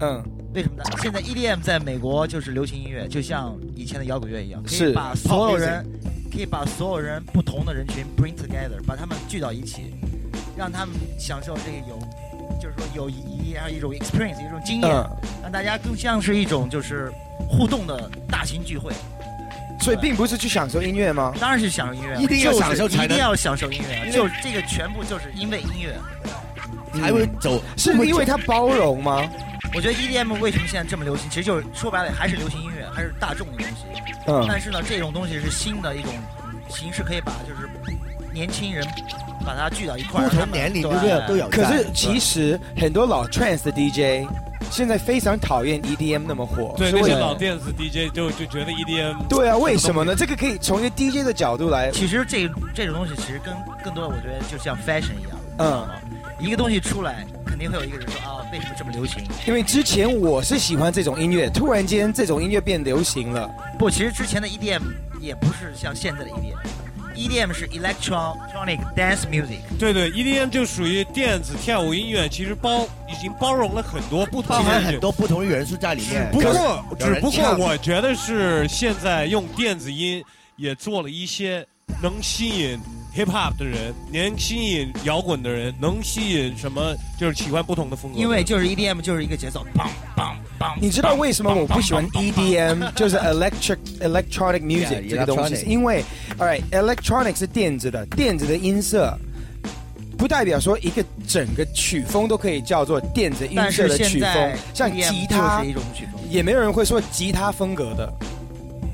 [0.00, 0.24] 嗯，
[0.54, 0.84] 为什么呢？
[1.02, 5.84] 现在 EDM 在美国就是流行音乐，就像以前的摇滚乐一样，可以把所有人，
[6.32, 9.94] 可以把所有人不同的人群 bring together，把他们聚到一起，
[10.56, 11.98] 让他们享受这个有，
[12.60, 17.12] 就是说友谊，然后一种 experience，一种经验，嗯让大家更像是一种就是
[17.48, 18.92] 互动的大型聚会。
[19.80, 21.32] 所以并不是去享受音乐吗？
[21.38, 25.94] 当然是享受音乐啊，一定要享受才能一定要享受音乐啊，就这个全部就是因为音乐
[27.00, 29.22] 才会走是因为它包容吗？
[29.74, 33.84] 我觉得 EDM 为什么现在这么流行，其实就是说白了还是流行音乐，还是大众的东西。
[34.26, 34.44] 嗯。
[34.48, 36.12] 但是呢，这种东西是新的一种
[36.68, 37.68] 形式，可以把就是
[38.32, 38.86] 年轻人
[39.44, 40.92] 把它聚到一块儿，不同年龄对。
[40.92, 44.28] 都有都有可是其实很多老 trance 的 DJ
[44.70, 50.14] 现在非常讨厌 EDM 那么火，对那些老电子 DJ 就就觉得 E EDM 对啊，为什么呢？
[50.14, 55.88] 这个可以从一个 DJ 的角度来，其实这这种东西其实跟更多的我觉得就像 fashion 一样，嗯，
[56.40, 59.22] 一个东西出来，肯定会有一个人说啊，为什么这么流行？
[59.46, 63.50] 因为之前我是喜欢这种音乐，突然间这种音乐变流行了。
[63.78, 64.82] 不，其实之前的 EDM
[65.20, 66.56] 也不是像现在的 EDM。
[67.16, 76.30] EDM 是 electronic dance music，对对，EDM 就属于电子跳舞音乐，其实包已经包容了很多不同包的含很多不同的元素在里面。
[76.30, 80.22] 不过，只不过我觉得是现在用电子音
[80.54, 81.66] 也做了一些
[82.00, 82.78] 能吸引
[83.18, 88.22] hip hop 的人，能吸引摇滚的人，能吸引什么就是喜欢不同的风格的。
[88.22, 90.72] 因为就是 EDM 就是一个节奏，梆梆梆。
[90.80, 95.56] 你知道为什么我不喜欢 EDM， 就是 electric electronic music Yeah, 这个东西？
[95.56, 96.04] 是因为
[96.38, 99.18] ，all right，electronic 是电子的，电子的音色。
[100.16, 108.12] 不代表说一个整个曲风都可以叫做电子音色的曲风，像吉他就是一种曲风也没有人会说吉他风格的，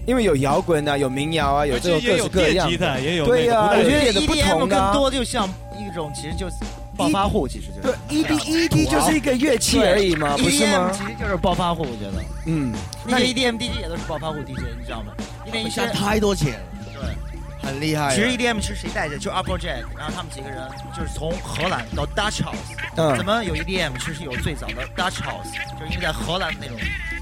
[0.06, 2.76] 因为有摇滚啊，有民谣啊，有这种各式各样的。
[3.24, 6.56] 对呀、那个我觉得得也不 EDM 同的啊、更多就像一种，其实就是
[6.96, 10.90] 暴发户，其实就是对 ED ED 就是一个乐器而已嘛，不是吗？
[10.92, 12.22] 其实就是暴发户，我觉得。
[12.46, 12.72] 嗯，
[13.06, 15.12] 那 EDM DJ 也都是暴发户 DJ，你知道吗？
[15.46, 16.60] 因为一些赚太多钱了，
[16.92, 18.14] 对，很厉害。
[18.14, 19.18] 其实 EDM 是谁带着？
[19.18, 20.58] 就 Afrojack，然后他们几个人
[20.96, 22.76] 就是从荷兰到 Dutch House。
[22.96, 23.90] 嗯怎么有 EDM？
[23.98, 27.13] 其实有最早的 Dutch House，就是因为在荷兰那种，就是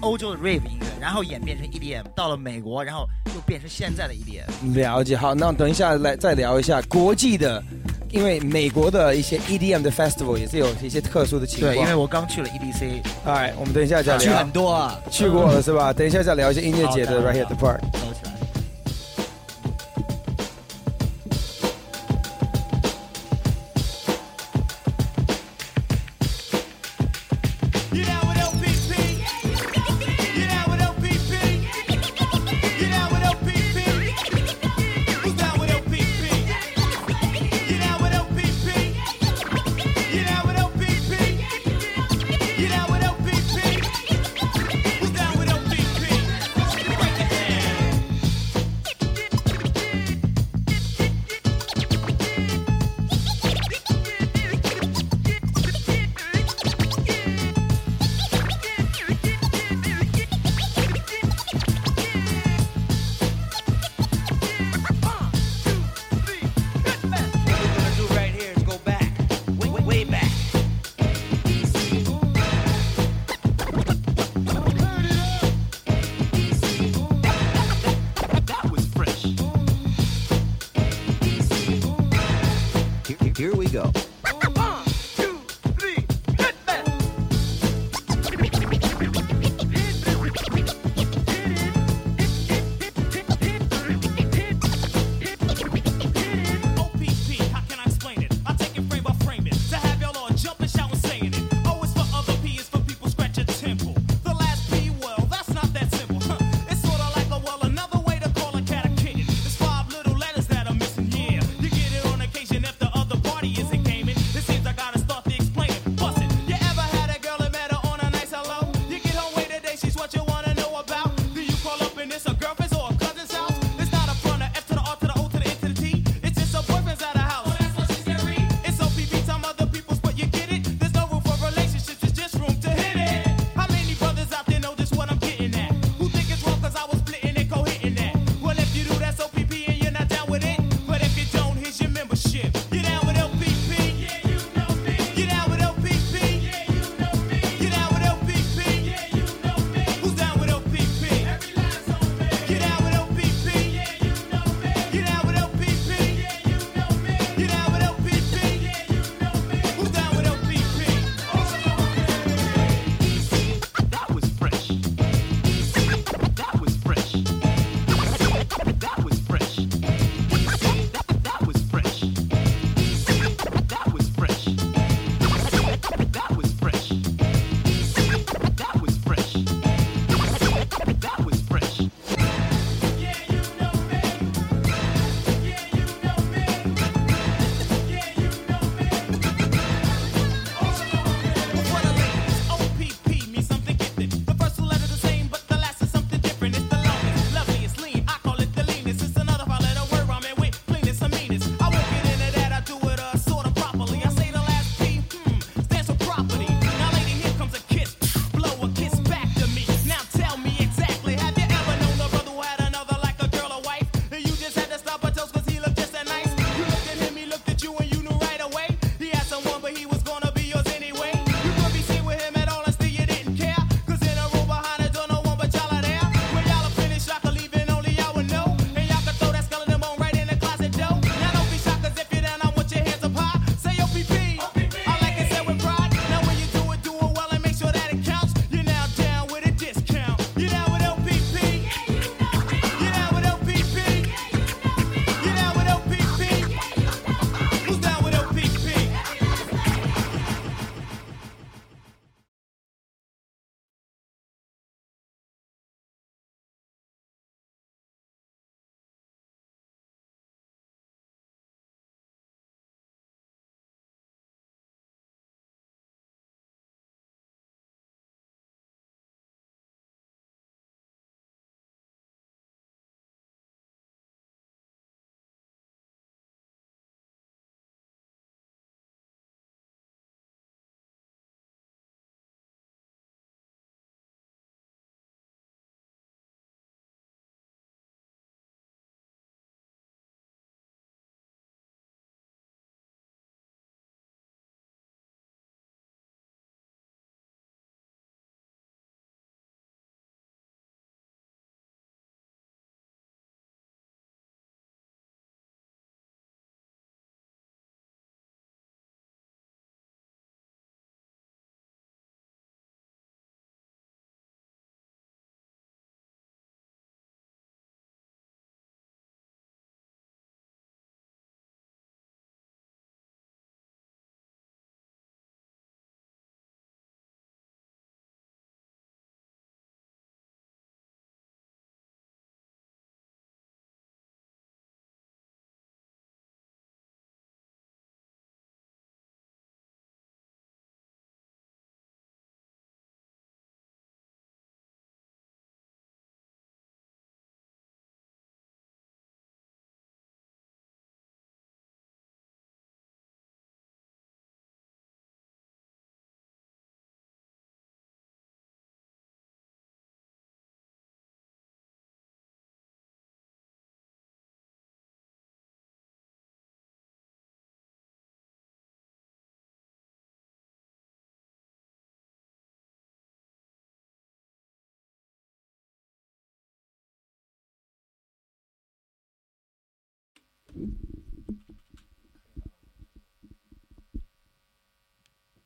[0.00, 4.74] 欧洲的 Rave 音乐，然后演变成 EDM，到了美国，然后又变成现在的 E EDM。
[4.74, 7.62] 了解，好，那等一下来再聊一下国际的，
[8.10, 11.72] 因为美国的一些 EDM 的 festival 也是有一些特殊的情况。
[11.72, 14.18] 对，因为我刚去了 EDC，哎，我们等一下再聊。
[14.18, 15.92] 去很多啊，去过了是吧？
[15.92, 17.80] 等一下再聊一下音乐节的 Right Here the Park。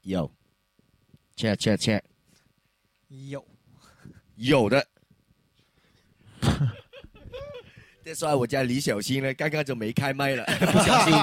[0.02, 0.30] 有
[1.34, 2.02] ，check check check，
[3.09, 3.46] 有
[4.36, 4.86] 有的。
[8.05, 11.14] 这说我家李小新呢，刚刚就没开麦了， 不小心。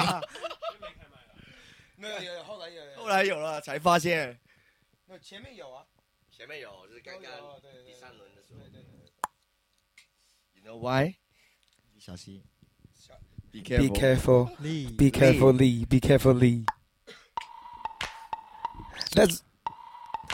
[1.95, 4.39] 没有有有，后来有有后来有了，才发现
[5.05, 5.85] 那前面有啊，
[6.31, 7.31] 前面有，就是刚刚
[7.85, 8.61] 第三轮的时候。
[8.61, 9.11] 对对对。
[10.53, 11.17] You know why？
[11.99, 12.43] 小心。
[13.51, 14.49] Be Be careful.
[14.61, 14.87] Lee.
[14.97, 15.85] Be careful, Lee.
[15.89, 16.63] Be careful, Lee.
[19.13, 19.39] That's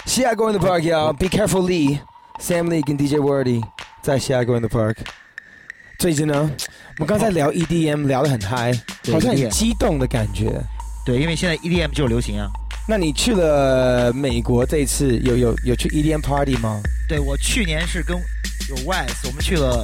[0.05, 1.13] 西雅公园的 Park, y'all.
[1.13, 1.99] Be careful, Lee.
[2.39, 3.63] Sam Lee 跟 DJ Wordy
[4.03, 4.97] 在 see I go in the Park。
[5.97, 6.51] 最近呢，
[6.99, 8.71] 我们刚才聊 EDM 聊得很嗨，
[9.11, 10.61] 好像很激动的感觉。
[11.03, 12.47] 对，因为现在 EDM 就流行啊。
[12.87, 16.79] 那你去了美国这一次，有有有去 EDM party 吗？
[17.09, 18.15] 对我去年是跟
[18.69, 19.83] 有 Wise，我们去了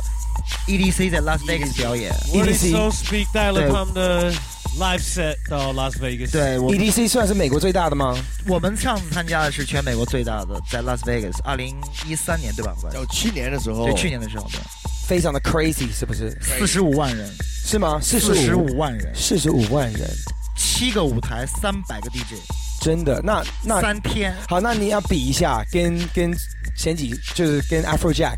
[0.67, 2.13] EDC 在 Las Vegas 表演。
[2.13, 4.31] So speak 带了他们的
[4.79, 6.31] live set 到 Las Vegas。
[6.31, 8.17] 对我 EDC 算是美国最大的吗？
[8.47, 11.75] 我们上次参加的是全美国最大的，在 Las Vegas，二零
[12.07, 12.75] 一三年对吧？
[12.91, 14.59] 就去年的时候对，去年的时候，对，
[15.07, 16.35] 非常的 crazy，是不是？
[16.41, 17.29] 四十五万人，
[17.65, 17.99] 是吗？
[18.01, 20.09] 四十五万人，四十五万人，
[20.57, 22.39] 七个舞台，三百个 DJ，
[22.81, 23.21] 真的？
[23.23, 24.33] 那那三天。
[24.47, 26.33] 好，那你要比一下，跟跟
[26.77, 28.37] 前几就是跟 Afrojack，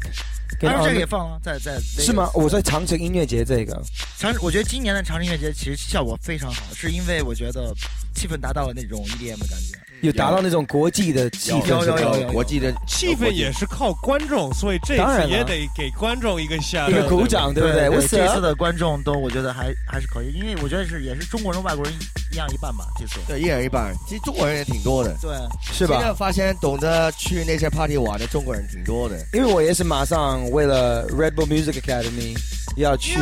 [0.65, 2.29] 跟当然这个也放了，在在是吗？
[2.33, 3.81] 我在长城音乐节这个，
[4.17, 7.73] 长，我觉得今年的长城音乐节其实效果非常好，是因为我觉得
[8.15, 15.27] 气氛达到了那种 EDM 的感觉，有达到那种国际的气氛，国际的气氛也是靠观众，所以这当然了。
[15.27, 17.87] 次也得给观众一个下一个鼓掌对不对？
[17.87, 23.19] 对我这次的观众都我觉得还还是可以，因为我觉得是也是中国人外国人一一样一半吧，这次。
[23.27, 23.93] 对，一人一半。
[24.07, 25.31] 其实中国人也挺多的，对，
[25.73, 25.95] 是吧？
[25.95, 29.15] 现在发现懂得去那些 party 玩的中国人挺多的。
[29.33, 32.37] 因为我也是马上为了 Red Bull Music Academy
[32.75, 33.17] 要去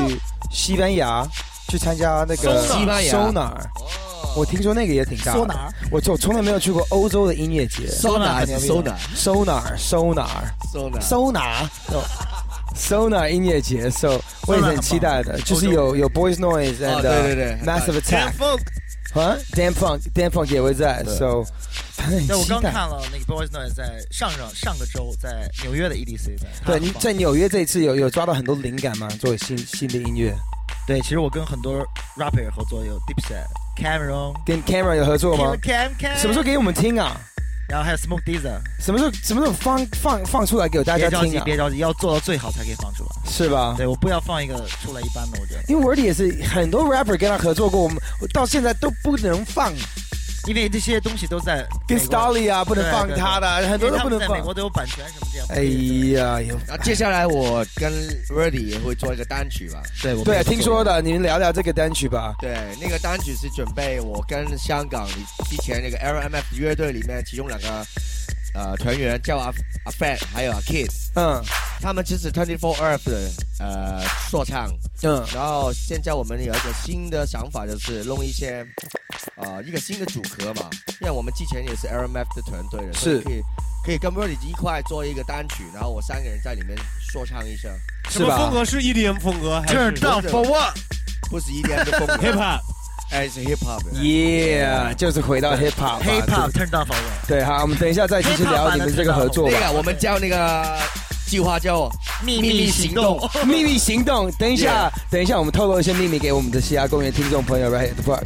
[0.52, 1.28] 西班牙
[1.70, 3.32] 去参加那个西班牙
[4.36, 5.74] 我听说那个也挺大的。
[5.92, 7.88] 我就从来没有去过欧洲的音乐节。
[7.88, 11.70] So 哪儿 so 哪儿 so 哪儿 so 哪儿 so 哪儿
[12.76, 15.40] so 哪儿音乐节 so 我也很期待的。
[15.42, 18.34] 就是有有 boys noise and 对对对 massive attack
[19.14, 21.44] 呵 damn funk damn funk 也会在 so
[22.28, 26.32] 那我刚看了那个 boys noise 在上上上个周在纽约的 edc
[26.66, 29.08] 对你在纽约这一次有有抓到很多灵感吗？
[29.20, 30.34] 作为新新的音乐。
[30.88, 31.86] 对其实我跟很多
[32.18, 33.46] rapper 合作有 deepset
[33.78, 37.20] Cameron，跟 Camera 有合作吗？Cam Cam，什么时候给我们听啊？
[37.70, 41.22] 然后还有 Smoke Dizza，什么时候什么时候放放放出来给大家听啊？
[41.22, 43.10] 别着急，别着急要做到最好才可以放出来。
[43.26, 43.74] 是吧？
[43.78, 45.64] 对，我不要放一个出来一般的，我觉得。
[45.68, 49.74] 因为 Wordy 也是很多 rapper 跟他合作过，我们我到现在都不能放，
[50.46, 52.18] 因为这些东西都在跟美国。
[52.18, 54.38] Stolly 啊不能放他的很多都不能放。
[54.38, 55.48] 美国都有版权什么这样。
[55.50, 55.64] 哎
[56.18, 57.92] 呀，有那接下来我跟
[58.30, 59.82] Ready 也会做一个单曲吧。
[60.02, 62.34] 对，我对啊，听说的，你们聊聊这个单曲吧。
[62.40, 65.08] 对，那个单曲是准备我跟香港
[65.50, 67.86] 之前那个 LMF 乐队里面其中两个
[68.54, 69.52] 呃团员叫阿
[69.86, 71.42] 阿 Fat 还有阿 Kid，嗯，
[71.82, 73.30] 他们支持 Twenty Four Earth 的
[73.60, 74.70] 呃说唱，
[75.04, 78.66] 嗯，然后现在我们有一个新的想法，就是弄一些
[79.36, 80.70] 呃一个新的组合嘛，
[81.02, 83.42] 因为我们之前也是 LMF 的团队的，所以是可以
[83.86, 86.78] 可以跟 Ready 一块做一个单曲，然后我三个人在里面
[87.12, 87.70] 说唱一下，
[88.10, 88.66] 什么风格？
[88.66, 90.78] 是 EDM 风格还是？Turn down for what？
[91.30, 92.16] 不是 EDM 的风格。
[92.18, 92.60] Hip hop
[93.12, 97.28] 哎，是 hip hop，yeah，就是回到 hip hop，hip hop turn down for what？
[97.28, 99.56] 对，好，我们等一下再继续聊你们这个合作吧。
[99.60, 100.80] 那个我们叫那个
[101.28, 101.88] 计划叫
[102.24, 104.32] 秘密行动，秘密行动。
[104.40, 108.24] 等一下等一下，我们透露一些秘密给我们的西雅公园听众朋友，right at the park。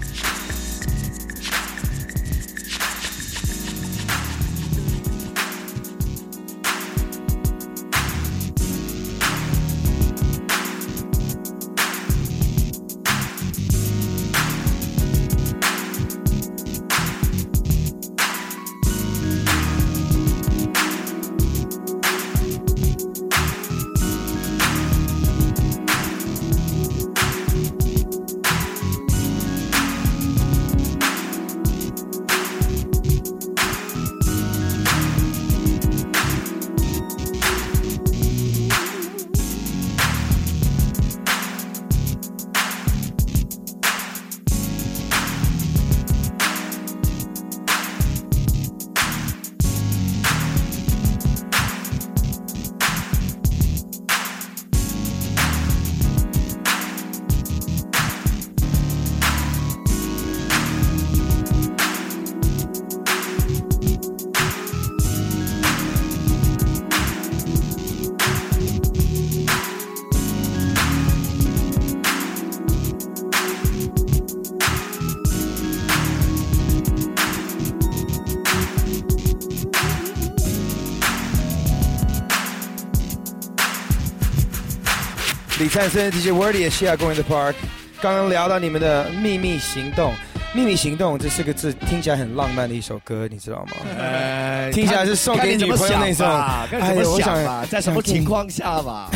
[85.59, 87.55] 李灿森、DJ Wordy 也 share going the park。
[87.99, 90.13] 刚刚聊到你们的秘密行动，
[90.53, 93.71] 秘密行动这四个字听起来很浪漫的一首歌，你知道吗？
[93.97, 96.27] 呃听起来是送给女朋友那种。
[96.69, 98.43] 看你怎么我想，在什么情况？
[98.43, 99.09] 况下吧？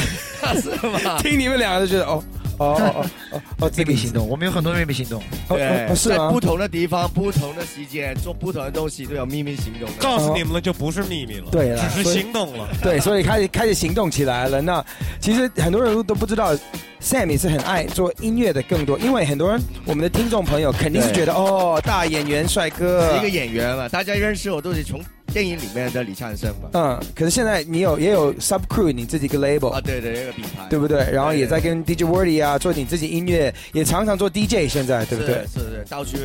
[0.60, 1.20] 是吗？
[1.20, 2.24] 听你们两个就觉得哦
[2.62, 5.22] 哦哦哦哦 哦，秘密行动，我们有很多秘密行动。
[5.50, 9.90] 对，哦是在不同的地方、不同的时间做不同的东西，都有秘密行动。
[10.00, 12.68] 告诉你们了，就不是秘密了，对了，只是行动了。
[12.82, 14.62] 对， 所以开始开始行动起来了。
[14.62, 14.84] 那
[15.20, 16.56] 其实很多人都不知道
[17.02, 25.00] ，Sam 也是很爱做音乐的更多，因为很多人我们的听众朋友肯定是觉得哦，大演员帅哥，一个演员嘛，大家认识我都是从
[25.32, 26.70] 电影里面的李灿森嘛。
[26.74, 31.10] 嗯，可是现在你有也有 Sub Crew 你自己一个 label 啊，对对，那个品牌，对不对？
[31.12, 35.46] 然后也在跟 DJ Wordy 啊做你自己音乐，也常常做 DJ，现在对不对？
[35.54, 36.18] 是是是，到处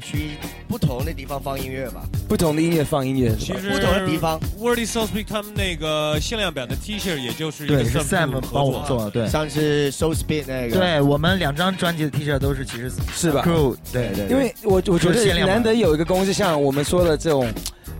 [0.00, 0.30] 去
[0.68, 2.02] 不同的地方放音乐吧。
[2.28, 3.58] 不同的音乐放音乐是吧？
[3.60, 9.28] 其实不同的地方 Wordy So Speak 他们那个限量版的 T 恤，也就是对，是 Sam 帮我做的，对。
[9.28, 17.46] 上次 So Speed 那个，对我们两张专辑的 T 恤都是其实是吧 Crew 对对，因为我我觉得难得有一个公司像我们说的这种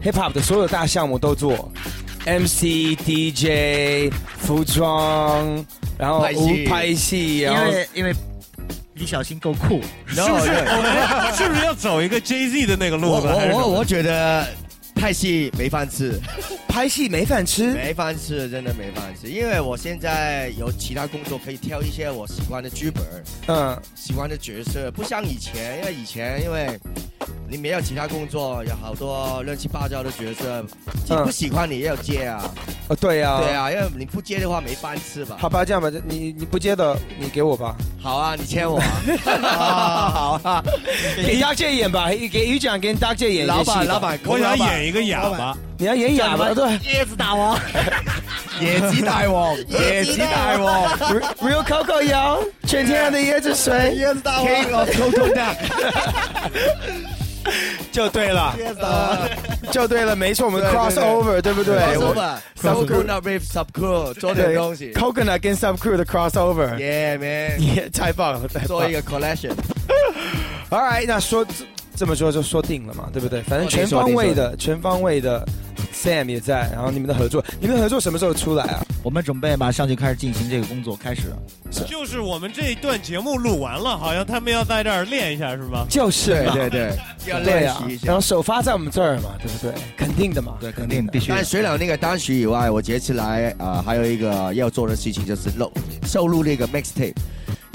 [0.03, 1.71] hip hop 的所有大项目都做
[2.27, 5.65] ，MC、DJ、服装，
[5.99, 6.65] 然后拍戏。
[6.67, 8.15] 拍戏，因然后为因为
[8.95, 10.47] 李小新够酷，是不是？
[11.37, 13.21] 是不是要走一个 Jay Z 的那个路我
[13.53, 14.47] 我我觉得
[14.97, 16.19] 拍戏没饭吃，
[16.67, 19.29] 拍戏没饭吃，没饭吃，真的没饭吃。
[19.29, 23.05] 因为我现在有其他工作，可以挑一些我喜欢的剧本，
[23.47, 26.79] 嗯，喜欢的角色，不像以前，因为以前因为
[27.49, 30.65] 你没有其他工作，有好多乱七八糟的角色，
[31.09, 32.43] 你不喜欢你也要接啊。
[32.89, 35.37] 哦对呀，对啊，因为你不接的话没饭吃吧。
[35.41, 38.79] 好吧，这样吧，你你不接的你给我吧，好啊，你签我。
[39.27, 40.09] 啊。
[40.09, 40.63] 好啊，
[41.27, 46.65] 给大家演吧，给于奖跟大家演老板老板我想演一个哑巴，你要演哑巴，对。
[46.79, 47.59] 椰子大王，
[48.61, 50.89] 椰子大王，椰子大王
[51.41, 55.57] Real Coco 摇，全天然的椰子水，椰子大王 King of Coco Duck，
[57.91, 58.55] 就对了，
[59.73, 64.93] 就对了，没错，我们对对 crossover 对不对 crossover Sub Coconut with Sub Cool 做点东西。
[64.93, 69.53] ，Coconut 跟 Sub Crew 的 crossover，Yeah man，也太棒了，太棒了做一个 collection。
[70.71, 71.47] All right，那说
[71.97, 73.43] 这这么说就说定了嘛，对不对？
[73.43, 75.45] 反正全方位说的，全方位的
[75.93, 78.81] ，Sam 也在，然后你们的合作，你们的合作什么时候出来啊？
[79.03, 81.37] 我们准备马上就开始进行这个工作，开始了。
[81.89, 85.85] 就是我们这一段节目录完了，好像他们要在这儿练一下，是吗？
[85.91, 86.97] 就是对对对，
[87.33, 88.21] 要练习一，下然后。
[88.21, 89.73] 首发在我们这儿嘛，对不对？
[89.97, 95.73] 肯定的嘛，对，肯定必须但除了那个单曲以外，我接下来啊、呃还有一个要做的事情就是录
[96.05, 97.15] 收录那个 mixtape。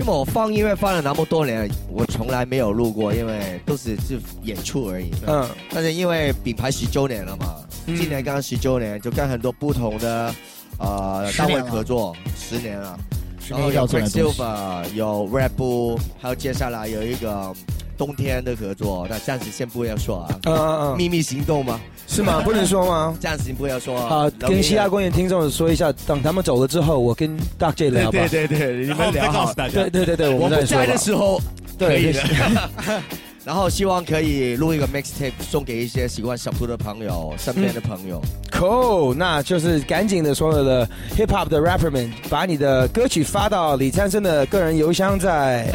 [0.02, 5.12] 因为我放音乐放了那么多年，我从来没有录过，因为都是是演出而已。
[5.28, 10.34] 嗯，但是因为品牌十周年了嘛，嗯今年刚十周年，就跟很多不同的
[10.80, 13.00] 呃单位合作，十年了。
[13.42, 14.00] 十然后要做。
[14.02, 17.52] Silver，有 Red Bull，还有接下来有一个
[17.98, 20.40] 冬天的合作，那暂时先不要说啊。
[20.44, 21.80] 嗯嗯嗯秘密行动吗？
[22.08, 22.42] 是吗？
[22.44, 23.16] 不能说吗？
[23.20, 23.98] 暂时不要说。
[24.08, 28.12] 好，跟西亚公园听众说一下，等他们走了之后，我跟大 J 聊吧。
[28.12, 29.54] 对对对对，你们聊好。
[29.54, 29.74] 大家。
[29.74, 31.38] 对对对对，我们再说的时候
[31.80, 32.22] 可对以的。
[33.44, 38.22] 然后希望可以录一个 mixtape 送给一些喜欢小兔的朋友、身边的朋友。
[38.52, 40.88] Cool，那就是赶紧的，所有的
[41.18, 45.68] hip hop 的 rapper 们，把你的歌曲发到李灿森的个人邮箱在。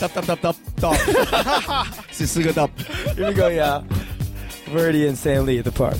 [0.00, 2.68] 哒哒哒哒哒，是四个 dub。
[3.16, 3.82] Here we go, yeah.
[4.74, 5.96] Verdi and Sam Lee at the park.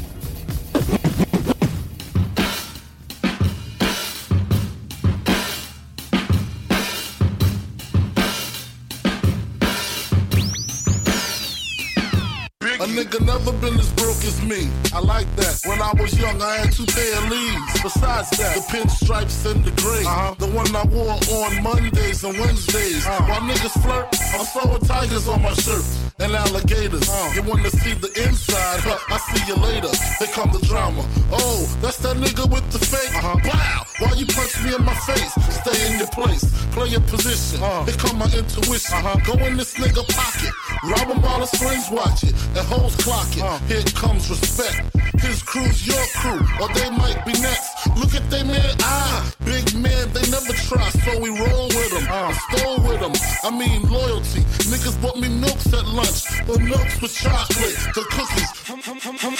[13.03, 14.69] Nigga never been as broke as me.
[14.93, 15.61] I like that.
[15.67, 17.83] When I was young, I had two pair of leaves.
[17.83, 20.05] Besides that, the pinstripes and the gray.
[20.07, 20.35] Uh-huh.
[20.39, 23.07] The one I wore on Mondays and Wednesdays.
[23.07, 23.27] Uh-huh.
[23.27, 24.07] While niggas flirt,
[24.39, 25.85] I'm throwing tigers on my shirt
[26.21, 27.09] and alligators.
[27.09, 27.35] Uh-huh.
[27.35, 28.81] You wanna see the inside?
[28.87, 29.91] Huh, I see you later.
[30.19, 31.03] Here come the drama.
[31.33, 33.11] Oh, that's that nigga with the fake.
[33.23, 35.33] Wow, why you punch me in my face?
[35.63, 37.59] Stay in your place, play your position.
[37.59, 39.03] Here come my intuition.
[39.27, 43.37] Go in this nigga pocket, rob him while his friends watch it, and hoes clock
[43.37, 43.63] it.
[43.69, 44.95] Here comes respect.
[45.21, 47.87] His crew's your crew, or they might be next.
[47.97, 52.07] Look at they man, ah, big man, they never try, so we roll with them.
[52.11, 53.13] I stole with them.
[53.45, 54.41] I mean loyalty.
[54.71, 58.51] Niggas bought me milks at lunch, the milks with chocolate, the cookies.
[58.69, 58.81] I'm,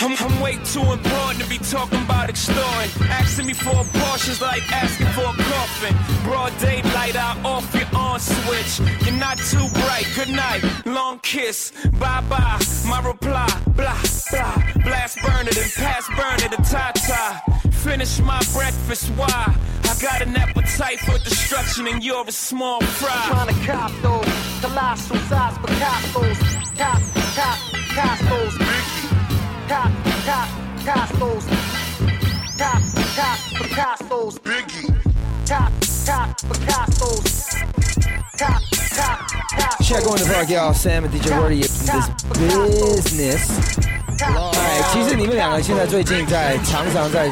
[0.01, 2.91] I'm, I'm way too important to be talking about extorting.
[3.09, 5.95] Asking me for a Porsche's like asking for a coffin.
[6.25, 8.81] Broad daylight, I off your on switch.
[9.05, 10.07] You're not too bright.
[10.15, 12.61] Good night, long kiss, bye bye.
[12.87, 13.42] My reply,
[13.75, 14.83] blah blah.
[14.85, 17.71] Blast burner, then pass burner, the tie tie.
[17.71, 19.55] Finish my breakfast, why?
[19.85, 23.27] I got an appetite for destruction and you're a small fry.
[23.29, 26.39] Trying to cop those colossal size Picasso's.
[26.79, 27.03] Cop,
[27.37, 27.59] cop,
[27.97, 28.55] Costos.
[29.69, 29.93] Cop,
[30.27, 30.49] cop,
[30.87, 31.45] Costos.
[32.59, 32.83] Cop,
[33.17, 34.39] cop, Picasso's.
[34.39, 34.89] Biggie.
[35.49, 35.73] Cop,
[36.07, 37.49] cop, Picasso's.
[38.39, 38.63] Cop,
[38.97, 39.32] cop, Costos.
[39.83, 40.73] Check on the park, y'all.
[40.73, 41.87] Sam and DJ Wordy in this
[42.33, 43.51] business.
[44.25, 47.27] 哎，其实你们两个现在最近在常常在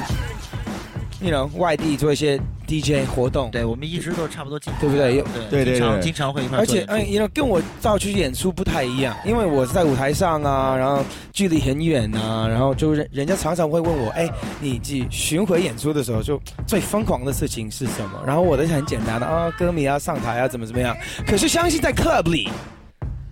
[1.20, 2.40] ，you know，外地做一些
[2.70, 5.20] DJ 活动，对我们一直都差不多进，对不对？
[5.50, 11.02] 对对经常经常会一块儿而且，哎，you know，跟我照去演出不太一样，因为我是在舞台上啊，然后
[11.32, 18.22] 距离很远啊，然后就人人家常常会问我，哎，你去巡回演出的时候，就最疯狂的事情是什么？
[18.24, 20.96] 然后我的是很简单的啊，歌迷啊上台啊，怎么怎么样。
[21.26, 22.48] 可是相信在 club 里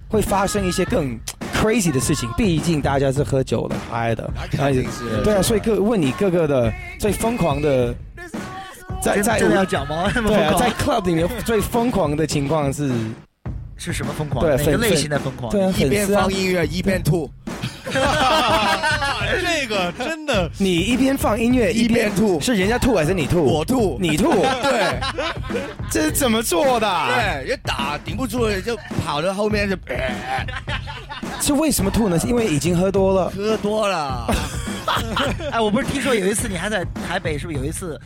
[0.09, 1.17] 会发生一些更
[1.55, 7.95] crazy 的事情，毕竟大家是喝酒的、嗨的，肯定是对啊，所以各问你各个的最疯狂的。
[9.01, 12.91] 在在真真的要讲吗 对啊，在 club 里面最疯狂的情况是
[13.77, 14.45] 是什么疯狂？
[14.45, 15.51] 对，哪个类型的疯狂？
[15.51, 17.31] 对啊，一边放音乐一边吐。
[19.41, 23.43] 这个真的，你一边放音乐一边吐，是人家吐还是你吐？
[23.43, 24.31] 我吐，你吐，
[24.63, 25.01] 对，
[25.91, 26.87] 这是怎么做的？
[27.15, 29.77] 对，一打顶不住了就跑到后面就，
[31.41, 32.19] 是为什么吐呢？
[32.19, 33.31] 是因为已经喝多了。
[33.31, 34.35] 喝多了。
[35.51, 37.99] 哎，我不是听说有一次你还在台北，是不是有一子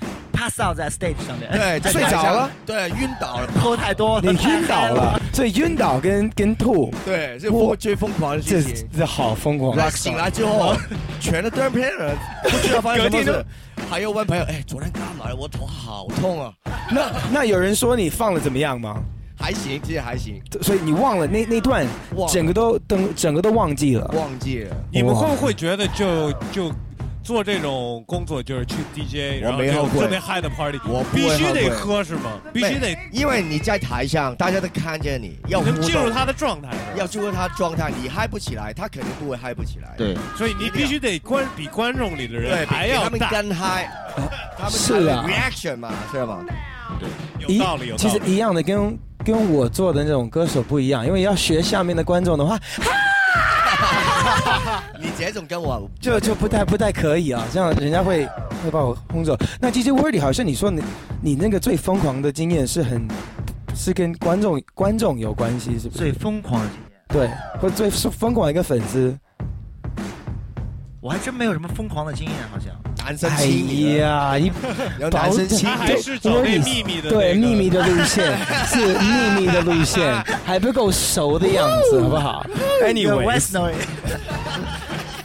[0.43, 1.51] pass out 在 stage 上面？
[1.53, 8.89] 对， 睡着了，对，晕倒了，喝太多，你晕倒了， 所以晕倒跟跟吐，对，这我最疯狂的这事情。
[8.97, 9.77] 这好疯狂。
[9.77, 10.75] 然后醒来之后，
[11.21, 13.45] 全都断片了，不知道发生什么事。
[13.89, 15.37] 还有问朋友，哎，昨天干嘛了？
[15.37, 16.53] 我头好痛啊！
[16.91, 19.03] 那那有人说你放了怎么样吗？
[19.39, 21.85] 还行，其实还行，所以你忘了那那段
[22.29, 24.09] 整个都等整个都忘记了。
[24.15, 24.77] 忘记了。
[24.93, 26.73] 你们会不会觉得就就
[27.23, 32.41] 做这种工作就是去 DJ，我然后就没后悔特别嗨的 party，我必须得喝是吗？
[32.53, 39.95] 必须得，因为你在台上，大家都看见你，要进入他的状态，要进入他的状态，你嗨不起来，他肯定不会嗨不起来。
[39.97, 43.31] 对，所以你必须得观比观众里的，人还要比他们大。
[43.31, 43.89] 更嗨，
[44.59, 46.45] 他们是啊 reaction 嘛，是吧？
[46.99, 47.09] 对
[47.39, 48.21] 有道理，有其道理。
[48.21, 52.59] 实一样的，跟跟我做的那种歌手不一样，因为要学下面的观众的话，
[55.01, 58.27] 你这种跟我就就不太不太可以啊，这样人家会
[58.65, 59.37] 会把我轰走。
[59.61, 60.83] 那其实 Wordy 好像你说你
[61.21, 63.07] 你那个最疯狂的经验是很
[63.75, 65.99] 是跟观众观众有关系，是不是？
[65.99, 67.31] 最疯狂的经验，对，
[67.61, 69.17] 或最是疯狂的一个粉丝。
[71.01, 72.75] 我还真没有什么疯狂的经验，好像。
[73.05, 74.53] 男生哎亲你呀，你
[75.01, 78.37] 有男生亲他还是找那秘密的对那个秘密的路线
[78.67, 82.47] 是秘密的路线， 还不够熟的样子，好不好
[82.85, 83.73] Anyway，？Anyway，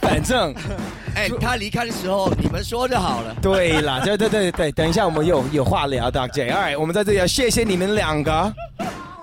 [0.00, 0.54] 反正
[1.14, 3.34] 哎，他离开的时候你们说就好了。
[3.42, 6.50] 对啦，对对对对，等一下我们有有话聊，Doc J。
[6.50, 8.52] All right，我们在这里要谢谢你们两个。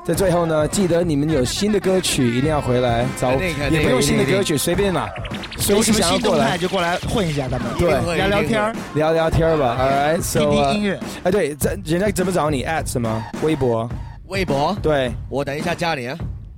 [0.06, 3.42] 在最后呢，记得你们有新的歌曲一定要回来找我，
[3.72, 5.10] 也不用新的歌曲，随便啦，
[5.58, 6.56] 随时想要过来。
[6.60, 11.00] 就过来混一下，咱们对聊聊天儿，聊聊天儿吧，All 听 uh, 音乐。
[11.24, 13.24] 哎，对，这人家怎么找你？at 什么？
[13.42, 13.90] 微博？
[14.28, 16.16] 微博，对，我等一下加你啊。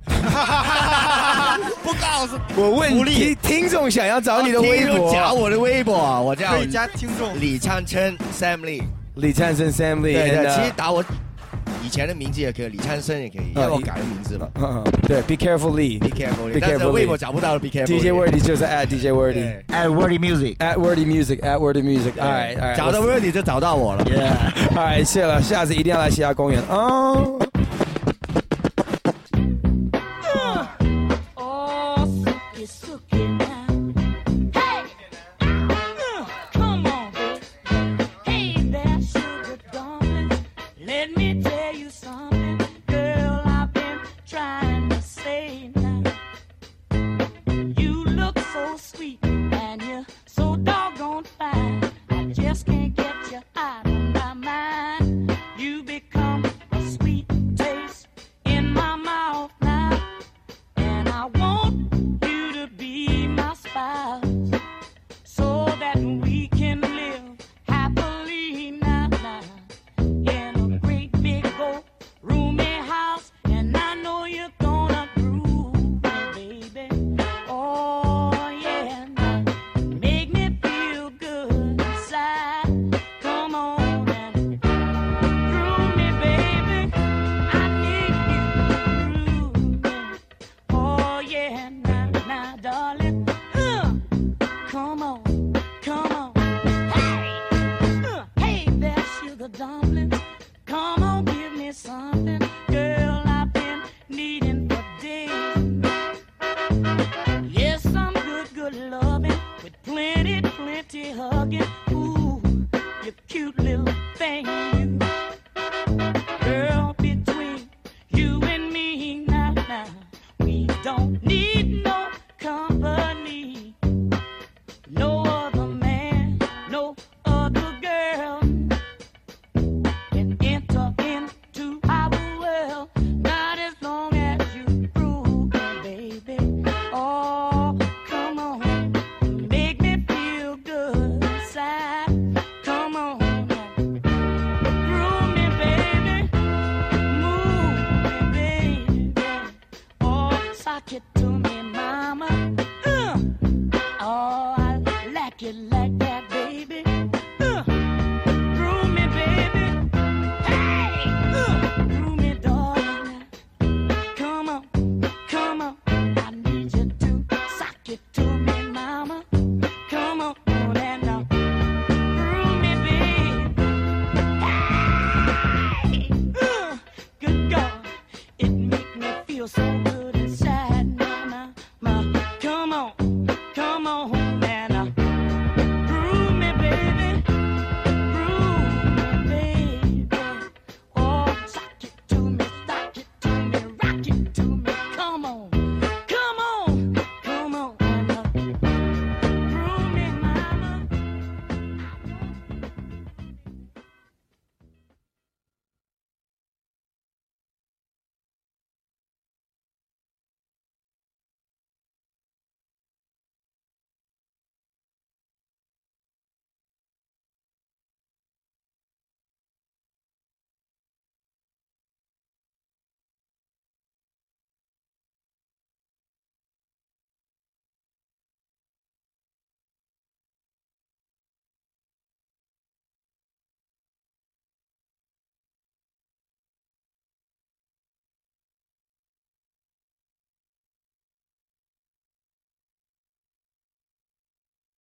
[1.82, 8.82] 不告诉我问听听众想要找你的微博，加我的微博啊，我叫可以加听众李灿琛 Sam Lee。
[9.14, 11.02] 李灿琛 Sam Lee，对 uh, 其实打我
[11.84, 14.50] 以前的名字也可以，李灿生也可以，因为我改个名字了。
[14.56, 15.98] 嗯，对，Be careful Lee。
[15.98, 17.86] Be careful，Be 但是 careful 微博找不到了，Be careful。
[17.86, 19.62] DJ Wordy 就是 at DJ Wordy。
[19.68, 20.56] at Wordy Music。
[20.58, 21.40] At Wordy Music.
[21.40, 22.12] At Wordy Music.
[22.18, 24.04] All right, 找到 Wordy 就找到我了。
[24.04, 24.76] Yeah.
[24.76, 27.38] Right，谢了，下次一定要来西雅公园哦。